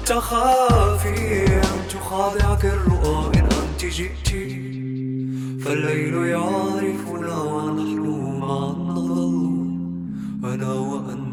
[0.07, 4.29] تخافي أن تخادعك الرؤى إن أنت جئت.
[5.65, 9.59] فالليل يعرفنا ونحن معا نظل
[10.45, 11.33] أنا وأنت.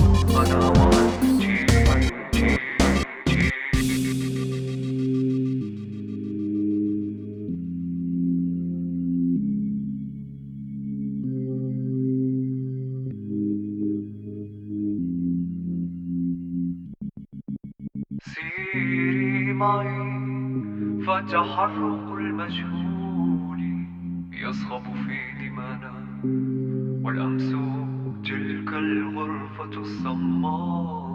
[21.21, 23.59] فتحرق المجهول
[24.31, 25.17] يصخب في
[25.49, 25.93] دمانا
[27.03, 27.49] والأمس
[28.25, 31.11] تلك الغرفة الصماء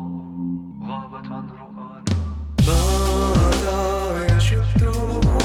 [0.82, 2.04] غابت عن رؤانا
[2.66, 5.38] ماذا يشدنا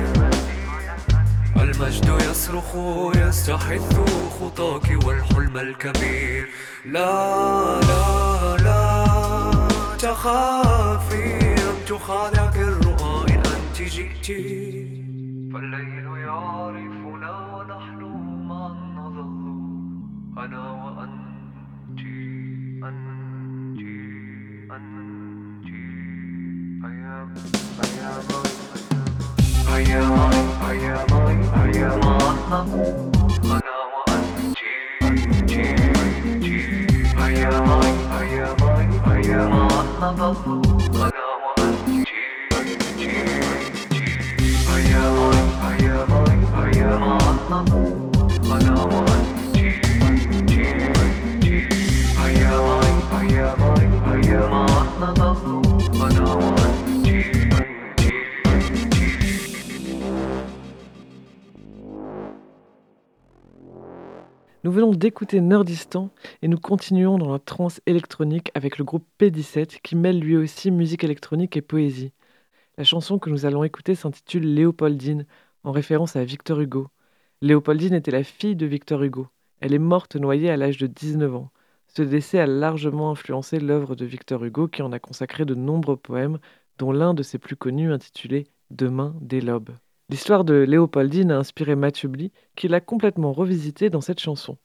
[1.57, 2.77] المجد يصرخ
[3.17, 4.01] يستحث
[4.41, 6.49] خطاك والحلم الكبير.
[6.85, 9.07] لا لا لا
[9.99, 14.27] تخافي أن تخادعك الرؤى إن أنت جئت.
[15.53, 18.01] فالليل يعرفنا ونحن
[18.49, 19.45] معا نظل
[20.45, 21.26] أنا وأنت
[47.49, 48.06] Mama.
[64.65, 66.11] Nous venons d'écouter Nordistan
[66.43, 70.71] et nous continuons dans la trance électronique avec le groupe P17 qui mêle lui aussi
[70.71, 72.13] musique électronique et poésie.
[72.77, 75.25] La chanson que nous allons écouter s'intitule Léopoldine,
[75.65, 76.89] en référence à Victor Hugo.
[77.41, 79.29] Léopoldine était la fille de Victor Hugo.
[79.61, 81.51] Elle est morte noyée à l'âge de 19 ans.
[81.97, 85.97] Ce décès a largement influencé l'œuvre de Victor Hugo qui en a consacré de nombreux
[85.97, 86.41] poèmes,
[86.77, 89.71] dont l'un de ses plus connus intitulé Demain des lobes.
[90.11, 94.59] L'histoire de Léopoldine a inspiré Mathieu Bly, qui l'a complètement revisité dans cette chanson.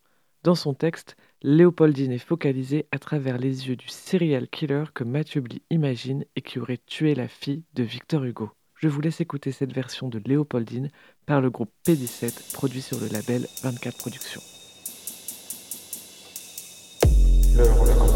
[0.43, 5.39] Dans son texte, Léopoldine est focalisée à travers les yeux du serial killer que Mathieu
[5.39, 8.51] Bly imagine et qui aurait tué la fille de Victor Hugo.
[8.75, 10.89] Je vous laisse écouter cette version de Léopoldine
[11.25, 14.41] par le groupe P17, produit sur le label 24 Productions.
[17.53, 18.10] Luego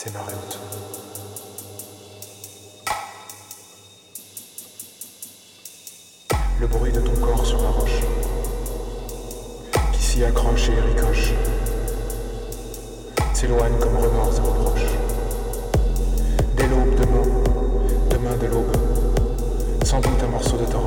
[0.00, 0.58] C'est Naruto.
[6.60, 8.00] Le bruit de ton corps sur la roche,
[9.92, 11.32] qui s'y accroche et ricoche,
[13.34, 14.94] s'éloigne comme remords et reproches.
[16.56, 17.42] Dès l'aube de mots,
[18.08, 18.76] demain de l'aube,
[19.84, 20.78] sans doute un morceau de ta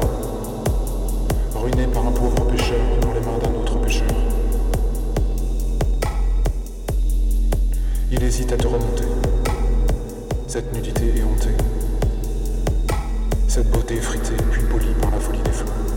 [1.59, 4.07] ruiné par un pauvre pêcheur dans les mains d'un autre pêcheur.
[8.13, 9.05] Il hésite à te remonter.
[10.45, 11.55] Cette nudité éhontée.
[13.47, 15.90] Cette beauté effritée puis polie par la folie des fleurs.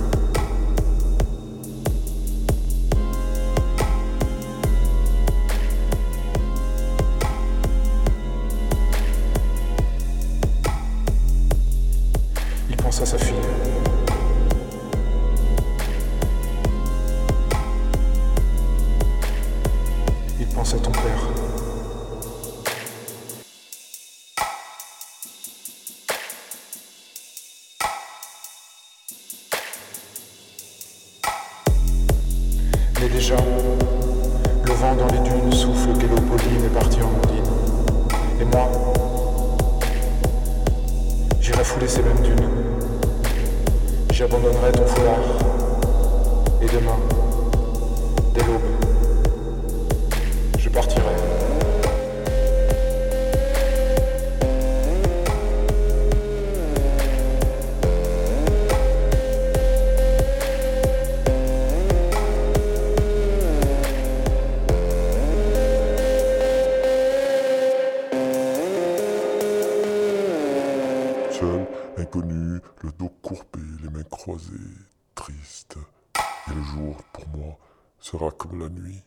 [78.54, 79.04] la nuit.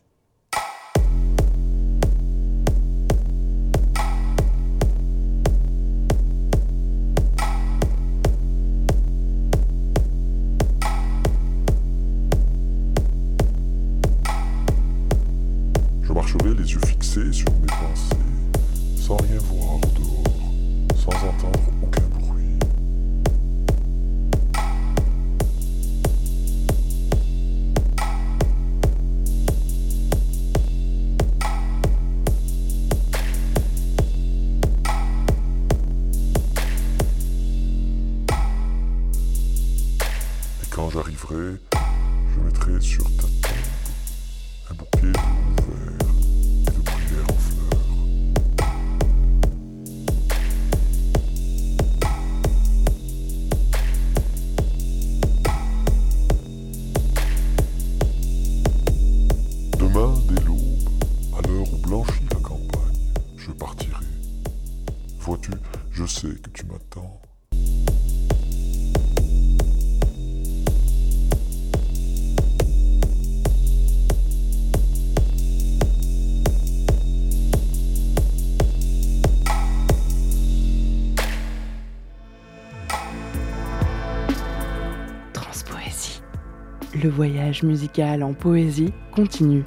[87.08, 89.64] Voyage musical en poésie continue.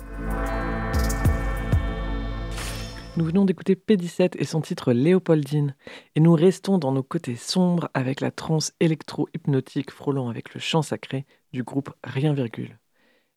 [3.17, 5.75] Nous venons d'écouter P17 et son titre Léopoldine,
[6.15, 10.81] et nous restons dans nos côtés sombres avec la trance électro-hypnotique frôlant avec le chant
[10.81, 12.79] sacré du groupe Rien Virgule.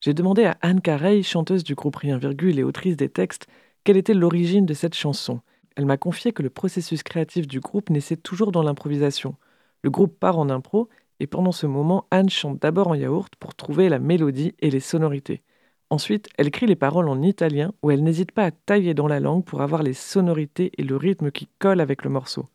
[0.01, 3.49] J'ai demandé à Anne Carey, chanteuse du groupe Rien Virgule et autrice des textes,
[3.83, 5.41] quelle était l'origine de cette chanson.
[5.75, 9.35] Elle m'a confié que le processus créatif du groupe naissait toujours dans l'improvisation.
[9.83, 10.89] Le groupe part en impro,
[11.21, 14.81] et pendant ce moment, Anne chante d'abord en yaourt pour trouver la mélodie et les
[14.81, 15.43] sonorités.
[15.91, 19.21] Ensuite, elle crie les paroles en italien où elle n'hésite pas à tailler dans la
[19.21, 22.49] langue pour avoir les sonorités et le rythme qui collent avec le morceau.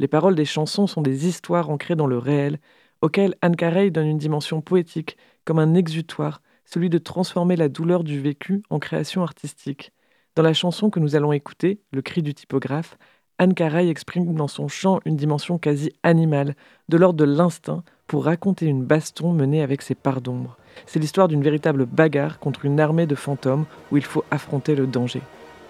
[0.00, 2.60] Les paroles des chansons sont des histoires ancrées dans le réel,
[3.02, 8.04] auxquelles Anne Carey donne une dimension poétique, comme un exutoire, celui de transformer la douleur
[8.04, 9.92] du vécu en création artistique.
[10.34, 12.96] Dans la chanson que nous allons écouter, Le cri du typographe,
[13.38, 16.54] Anne Carey exprime dans son chant une dimension quasi animale,
[16.88, 20.56] de l'ordre de l'instinct, pour raconter une baston menée avec ses parts d'ombre.
[20.86, 24.86] C'est l'histoire d'une véritable bagarre contre une armée de fantômes où il faut affronter le
[24.86, 25.22] danger.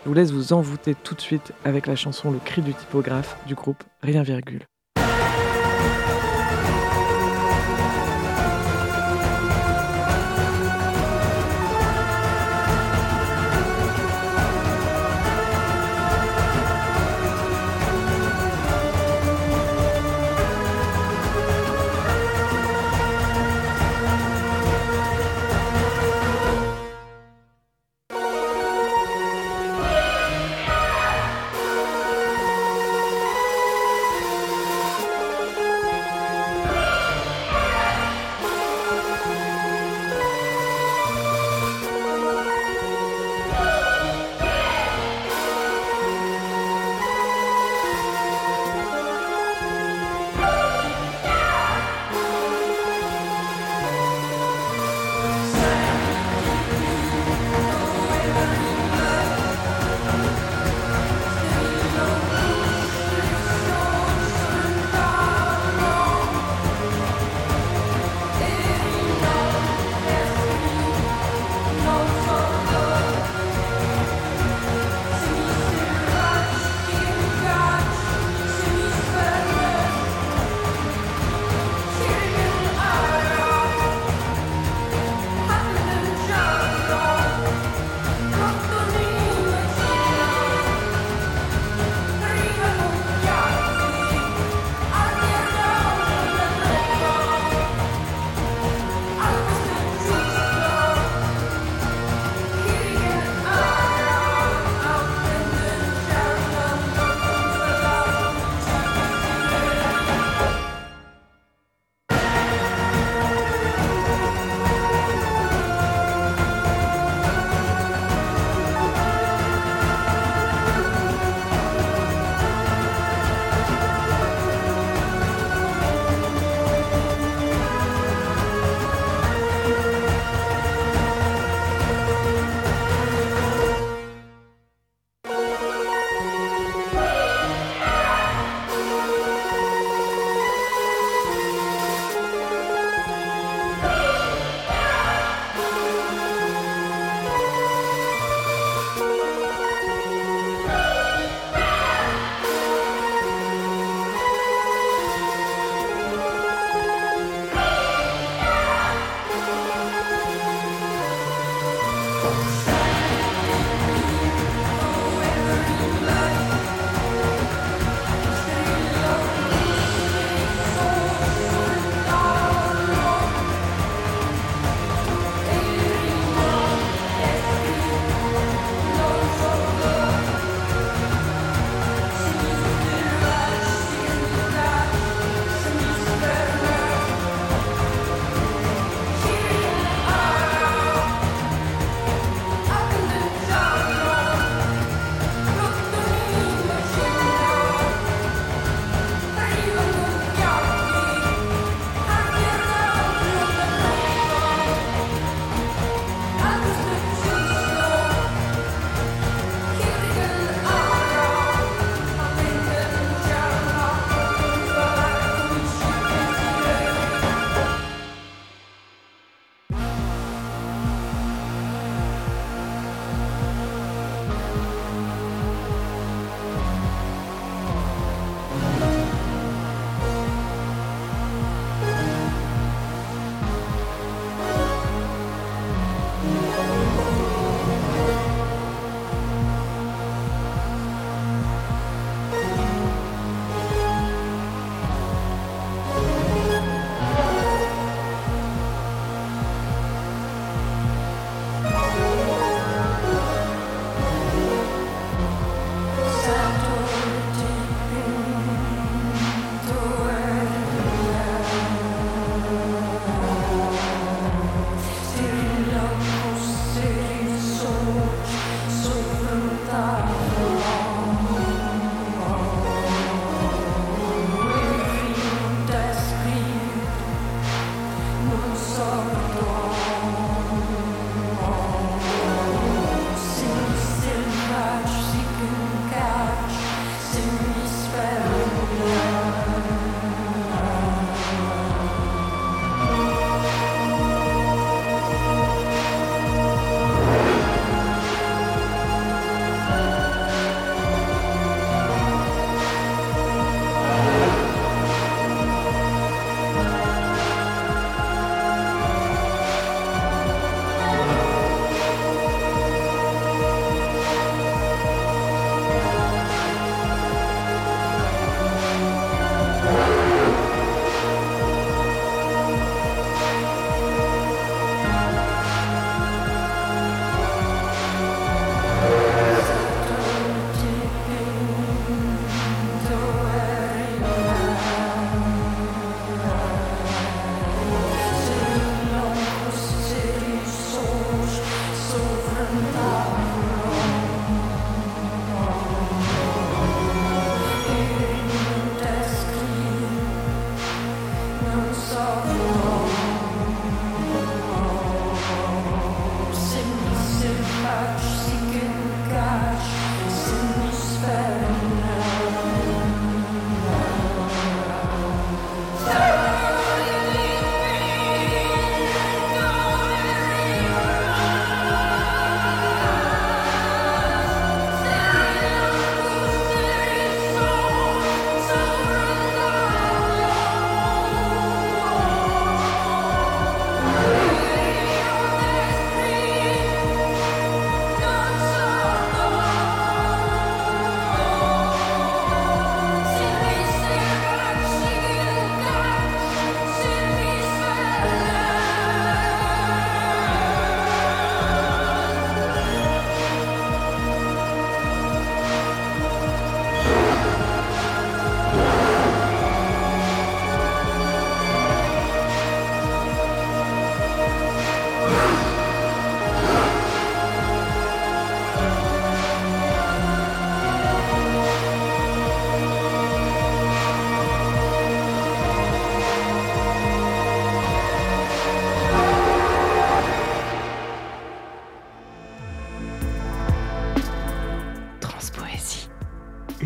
[0.05, 3.37] Je vous laisse vous envoûter tout de suite avec la chanson Le cri du typographe
[3.47, 4.65] du groupe Rien Virgule.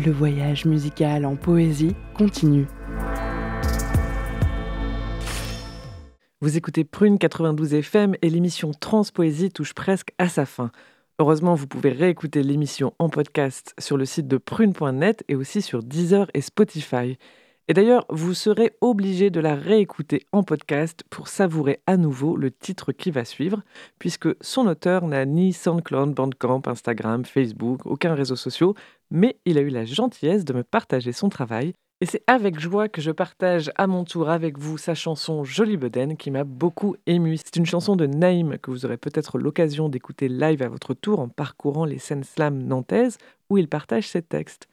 [0.05, 2.65] Le voyage musical en poésie continue.
[6.41, 10.71] Vous écoutez Prune 92 FM et l'émission Transpoésie touche presque à sa fin.
[11.19, 15.83] Heureusement, vous pouvez réécouter l'émission en podcast sur le site de prune.net et aussi sur
[15.83, 17.17] Deezer et Spotify.
[17.69, 22.51] Et d'ailleurs, vous serez obligé de la réécouter en podcast pour savourer à nouveau le
[22.51, 23.61] titre qui va suivre,
[23.99, 28.71] puisque son auteur n'a ni SoundCloud, Bandcamp, Instagram, Facebook, aucun réseau social,
[29.11, 31.73] mais il a eu la gentillesse de me partager son travail.
[32.01, 35.77] Et c'est avec joie que je partage à mon tour avec vous sa chanson Jolie
[35.77, 37.37] Bedaine qui m'a beaucoup ému.
[37.37, 41.21] C'est une chanson de Naïm que vous aurez peut-être l'occasion d'écouter live à votre tour
[41.21, 43.17] en parcourant les scènes slam nantaises
[43.49, 44.67] où il partage ses textes.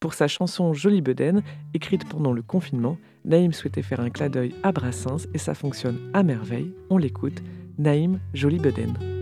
[0.00, 1.42] Pour sa chanson Jolie Bedaine,
[1.74, 2.96] écrite pendant le confinement,
[3.26, 6.72] Naïm souhaitait faire un clin d'œil à Brassens et ça fonctionne à merveille.
[6.88, 7.42] On l'écoute.
[7.78, 9.19] Naïm Jolie Bedaine.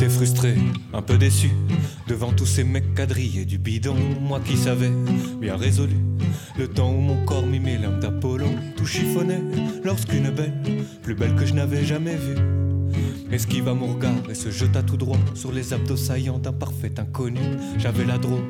[0.00, 0.54] J'étais frustré,
[0.94, 1.50] un peu déçu,
[2.08, 3.94] devant tous ces mecs quadrillés du bidon.
[4.18, 4.90] Moi qui savais,
[5.38, 5.96] bien résolu,
[6.58, 9.36] le temps où mon corps mimait l'âme d'Apollon, tout chiffonné,
[9.84, 10.54] lorsqu'une belle,
[11.02, 12.38] plus belle que je n'avais jamais vue,
[13.30, 17.40] esquiva mon regard et se jeta tout droit sur les abdos saillants d'un parfait inconnu.
[17.76, 18.48] J'avais la drôle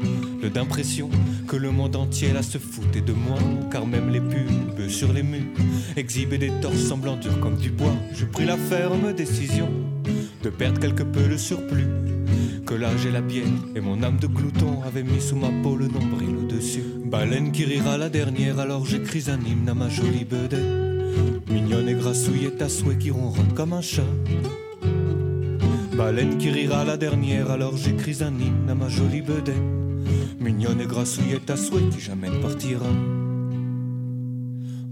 [0.54, 1.10] d'impression
[1.48, 3.38] que le monde entier là se foutait de moi,
[3.72, 5.42] car même les pubs sur les murs
[5.96, 7.96] exhibaient des torses semblants durs comme du bois.
[8.14, 9.68] Je pris la ferme décision
[10.42, 11.86] de perdre quelque peu le surplus
[12.70, 15.74] que l'âge et la bière et mon âme de glouton avaient mis sous ma peau
[15.74, 16.84] le nombril au-dessus.
[17.04, 21.40] Baleine qui rira la dernière, alors j'écris un hymne à ma jolie bedaine.
[21.50, 24.04] Mignonne et grassouillette à souhait qui ronronne comme un chat.
[25.96, 30.04] Baleine qui rira la dernière, alors j'écris un hymne à ma jolie bedaine.
[30.38, 32.86] Mignonne et grassouillette à souhait qui jamais ne partira.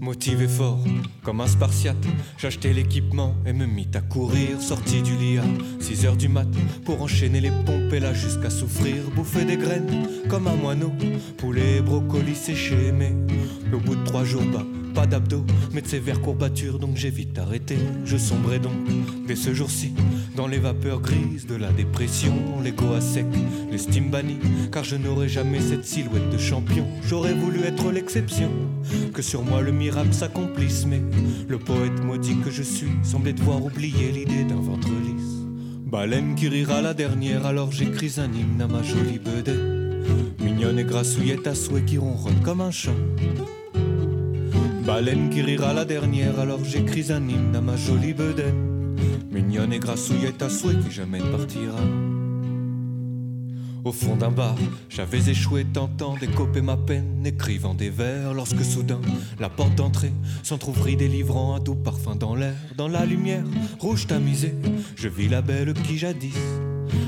[0.01, 0.79] Motivé fort,
[1.23, 1.97] comme un spartiate,
[2.37, 5.43] j'achetais l'équipement et me mis à courir, sorti du lit à
[5.81, 6.47] 6 heures du mat,
[6.85, 10.93] pour enchaîner les pompes et là jusqu'à souffrir, bouffer des graines comme un moineau,
[11.37, 13.13] poulet, brocoli séché, mais
[13.73, 14.65] au bout de trois jours, bah,
[14.99, 17.77] pas d'abdos, mais de sévères courbatures, donc j'ai vite arrêté.
[18.03, 18.73] Je sombrais donc,
[19.25, 19.93] dès ce jour-ci,
[20.35, 23.25] dans les vapeurs grises de la dépression, l'ego à sec,
[23.71, 24.39] l'estime bannie,
[24.73, 26.85] car je n'aurais jamais cette silhouette de champion.
[27.07, 28.51] J'aurais voulu être l'exception,
[29.13, 31.01] que sur moi le miracle s'accomplisse, mais
[31.47, 35.47] le poète maudit que je suis semblait devoir oublier l'idée d'un ventre lisse.
[35.85, 40.03] Baleine qui rira la dernière, alors j'écris un hymne à ma jolie bedaine.
[40.41, 42.91] Mignonne et grassouillette à souhait qui ronronne comme un chat.
[44.89, 48.95] Baleine qui rira la dernière, alors j'écris un hymne à ma jolie bedaine.
[49.29, 51.77] Mignonne et grassouillette à souhait qui jamais ne partira.
[53.83, 54.55] Au fond d'un bar,
[54.89, 58.99] j'avais échoué tentant d'écoper ma peine, écrivant des vers, lorsque soudain,
[59.39, 60.11] la porte d'entrée
[60.41, 62.55] s'entr'ouvrit délivrant un doux parfum dans l'air.
[62.75, 63.45] Dans la lumière,
[63.79, 64.55] rouge tamisée,
[64.95, 66.33] je vis la belle qui jadis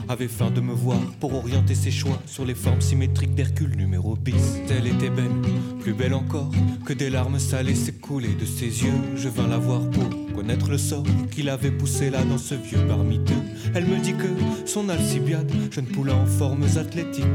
[0.10, 4.16] avait faim de me voir pour orienter ses choix sur les formes symétriques d'Hercule numéro
[4.16, 4.60] bis.
[4.70, 5.32] Elle était belle,
[5.80, 6.52] plus belle encore,
[6.86, 8.94] que des larmes salées s'écoulaient de ses yeux.
[9.16, 12.82] Je vins la voir pour connaître le sort qu'il avait poussé là dans ce vieux
[12.88, 13.34] bar miteux.
[13.74, 14.28] Elle me dit que
[14.66, 17.26] son Alcibiade, jeune poulain en formes athlétiques,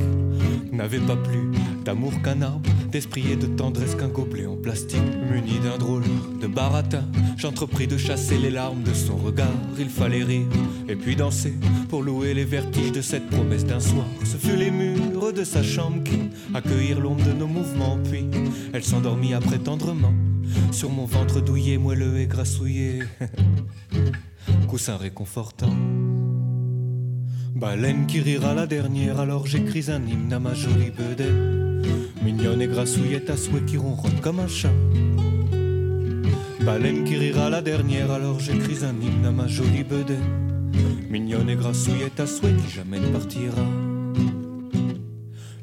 [0.72, 1.50] n'avait pas plus
[1.84, 5.00] d'amour qu'un arbre, d'esprit et de tendresse qu'un gobelet en plastique.
[5.30, 6.02] Muni d'un drôle
[6.40, 7.04] de baratin,
[7.36, 9.48] j'entrepris de chasser les larmes de son regard.
[9.78, 10.46] Il fallait rire
[10.88, 11.54] et puis danser
[11.88, 14.04] pour louer les vertiges de cette promesse d'un soir.
[14.22, 17.98] Ce fut les murs de sa chambre qui accueillirent l'ombre de nos mouvements.
[18.10, 18.26] Puis
[18.74, 20.12] elle s'endormit après tendrement
[20.70, 22.98] sur mon ventre douillet, moelleux et grassouillé.
[24.68, 25.74] Coussin réconfortant.
[27.54, 31.82] Baleine qui rira la dernière, alors j'écris un hymne à ma jolie bedaine.
[32.22, 34.74] Mignonne et grassouillette à souhait qui ronronne comme un chat.
[36.60, 40.55] Baleine qui rira la dernière, alors j'écris un hymne à ma jolie bedaine.
[41.10, 43.62] Mignonne et grassouillette à souhait qui jamais ne partira.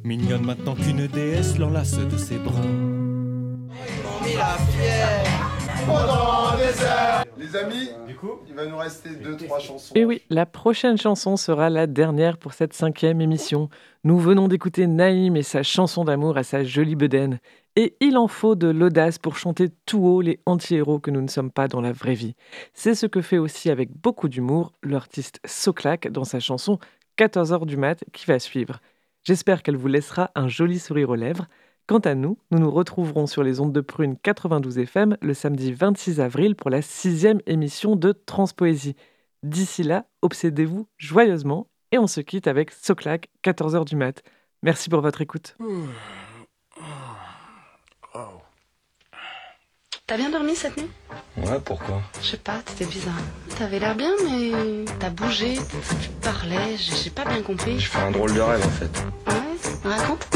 [0.03, 2.61] Mignonne maintenant qu'une déesse l'enlace de ses bras.
[2.61, 5.53] mis la fière
[5.85, 7.23] pendant des heures.
[7.37, 9.93] Les amis, du coup, il va nous rester deux, trois chansons.
[9.95, 13.69] Et oui, la prochaine chanson sera la dernière pour cette cinquième émission.
[14.03, 17.39] Nous venons d'écouter Naïm et sa chanson d'amour à sa jolie bedaine.
[17.75, 21.27] Et il en faut de l'audace pour chanter tout haut les anti-héros que nous ne
[21.27, 22.35] sommes pas dans la vraie vie.
[22.73, 26.77] C'est ce que fait aussi avec beaucoup d'humour l'artiste Soclac dans sa chanson
[27.17, 28.79] 14h du mat qui va suivre.
[29.23, 31.47] J'espère qu'elle vous laissera un joli sourire aux lèvres.
[31.87, 35.73] Quant à nous, nous nous retrouverons sur les ondes de Prune 92 FM le samedi
[35.73, 38.95] 26 avril pour la sixième émission de Transpoésie.
[39.41, 44.21] D'ici là, obsédez-vous joyeusement et on se quitte avec Soclac, 14h du mat.
[44.61, 45.57] Merci pour votre écoute.
[50.05, 50.89] T'as bien dormi cette nuit
[51.37, 53.13] Ouais, pourquoi Je sais pas, t'étais bizarre.
[53.57, 55.55] T'avais l'air bien, mais t'as bougé,
[56.01, 57.79] tu parlais, j'ai j'ai pas bien compris.
[57.79, 59.03] Je fais un drôle de rêve en fait.
[59.87, 60.27] Ouais, raconte.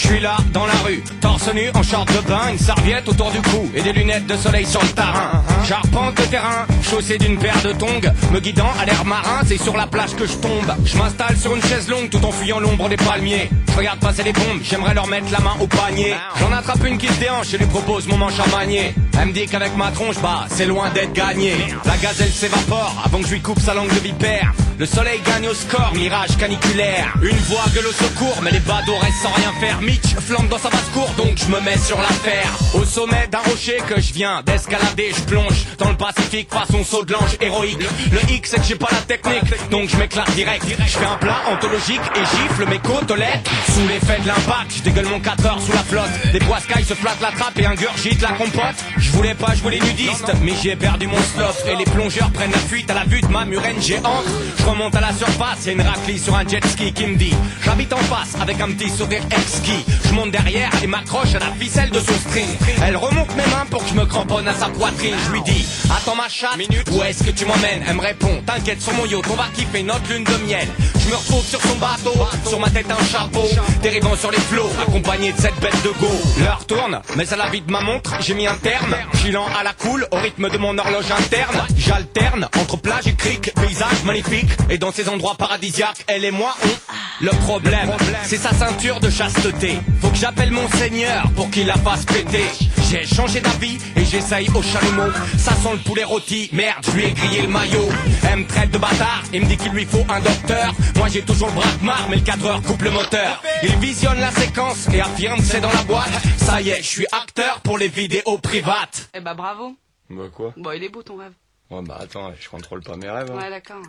[0.00, 3.32] Je suis là dans la rue, torse nu en short de bain, une serviette autour
[3.32, 5.42] du cou et des lunettes de soleil sur le terrain.
[5.66, 9.76] J'arpente le terrain, chaussé d'une paire de tongs, me guidant à l'air marin, c'est sur
[9.76, 10.72] la plage que je tombe.
[10.84, 13.50] Je m'installe sur une chaise longue tout en fuyant l'ombre des palmiers.
[13.72, 16.14] Je regarde passer les bombes, j'aimerais leur mettre la main au panier.
[16.38, 18.94] J'en attrape une qui se déhanche et lui propose mon manche à manier.
[19.20, 21.54] Elle me dit qu'avec ma tronche, bah, c'est loin d'être gagné.
[21.84, 24.52] La gazelle s'évapore avant que je lui coupe sa langue de vipère.
[24.78, 27.12] Le soleil gagne au score, mirage caniculaire.
[27.20, 29.80] Une voix gueule au secours, mais les badauds restent sans rien faire.
[29.88, 32.52] Mitch flambe dans sa basse-cour, donc je me mets sur l'affaire.
[32.74, 37.04] Au sommet d'un rocher que je viens d'escalader, je plonge dans le Pacifique façon saut
[37.04, 37.80] de l'ange héroïque.
[38.12, 40.64] Le X c'est que j'ai pas la technique, donc je m'éclate direct.
[40.68, 43.48] Je fais un plat anthologique et gifle mes côtelettes.
[43.72, 46.32] Sous l'effet de l'impact, je dégueule mon 4 heures sous la flotte.
[46.32, 48.84] Des poiscailles se flattent la trappe et ingurgitent la compote.
[48.98, 51.66] Je voulais pas jouer les nudistes, mais j'ai perdu mon slop.
[51.66, 54.26] Et les plongeurs prennent la fuite à la vue de ma murène géante.
[54.58, 57.34] Je remonte à la surface, et une raclée sur un jet ski qui me dit
[57.64, 59.77] J'habite en face avec un petit sourire exquis.
[60.04, 62.48] Je monte derrière et m'accroche à la ficelle de son string.
[62.84, 65.14] Elle remonte mes mains pour que je me cramponne à sa poitrine.
[65.26, 66.58] Je lui dis Attends ma chatte,
[66.92, 67.82] où est-ce que tu m'emmènes?
[67.88, 70.68] Elle me répond T'inquiète sur mon yacht, on va kiffer notre lune de miel.
[71.00, 72.12] Je me retrouve sur son bateau,
[72.46, 73.44] sur ma tête un chapeau,
[73.82, 76.08] dérivant sur les flots, accompagné de cette bête de go.
[76.40, 78.94] L'heure tourne, mais à la vie de ma montre, j'ai mis un terme.
[79.14, 81.64] Filant à la cool, au rythme de mon horloge interne.
[81.76, 84.50] J'alterne entre plage et crique, paysage magnifique.
[84.70, 87.24] Et dans ces endroits paradisiaques, elle et moi, on.
[87.24, 87.90] Le problème,
[88.24, 89.67] c'est sa ceinture de chasteté.
[90.00, 92.44] Faut que j'appelle mon seigneur pour qu'il la fasse péter.
[92.90, 95.10] J'ai changé d'avis et j'essaye au chalumeau.
[95.36, 97.88] Ça sent le poulet rôti, merde, je lui ai grillé le maillot.
[98.30, 100.72] Elle me traite de bâtard et me dit qu'il lui faut un docteur.
[100.96, 103.42] Moi j'ai toujours le bras de marre, mais le cadreur coupe le moteur.
[103.62, 106.10] Il visionne la séquence et affirme que c'est dans la boîte.
[106.38, 109.10] Ça y est, je suis acteur pour les vidéos privates.
[109.14, 109.76] Eh bah bravo.
[110.10, 110.54] Bah quoi?
[110.56, 111.32] Bon, il est beau ton rêve.
[111.70, 113.30] Ouais, bah attends, je contrôle pas mes rêves.
[113.30, 113.36] hein.
[113.38, 113.82] Ouais, d'accord.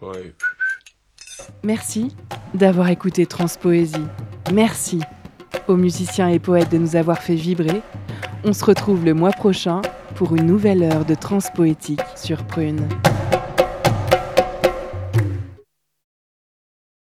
[0.00, 0.32] Ouais.
[1.62, 2.14] Merci
[2.54, 4.06] d'avoir écouté Transpoésie.
[4.54, 5.00] Merci
[5.68, 7.82] aux musiciens et poètes de nous avoir fait vibrer.
[8.44, 9.82] On se retrouve le mois prochain
[10.14, 12.86] pour une nouvelle heure de transpoétique sur Prune.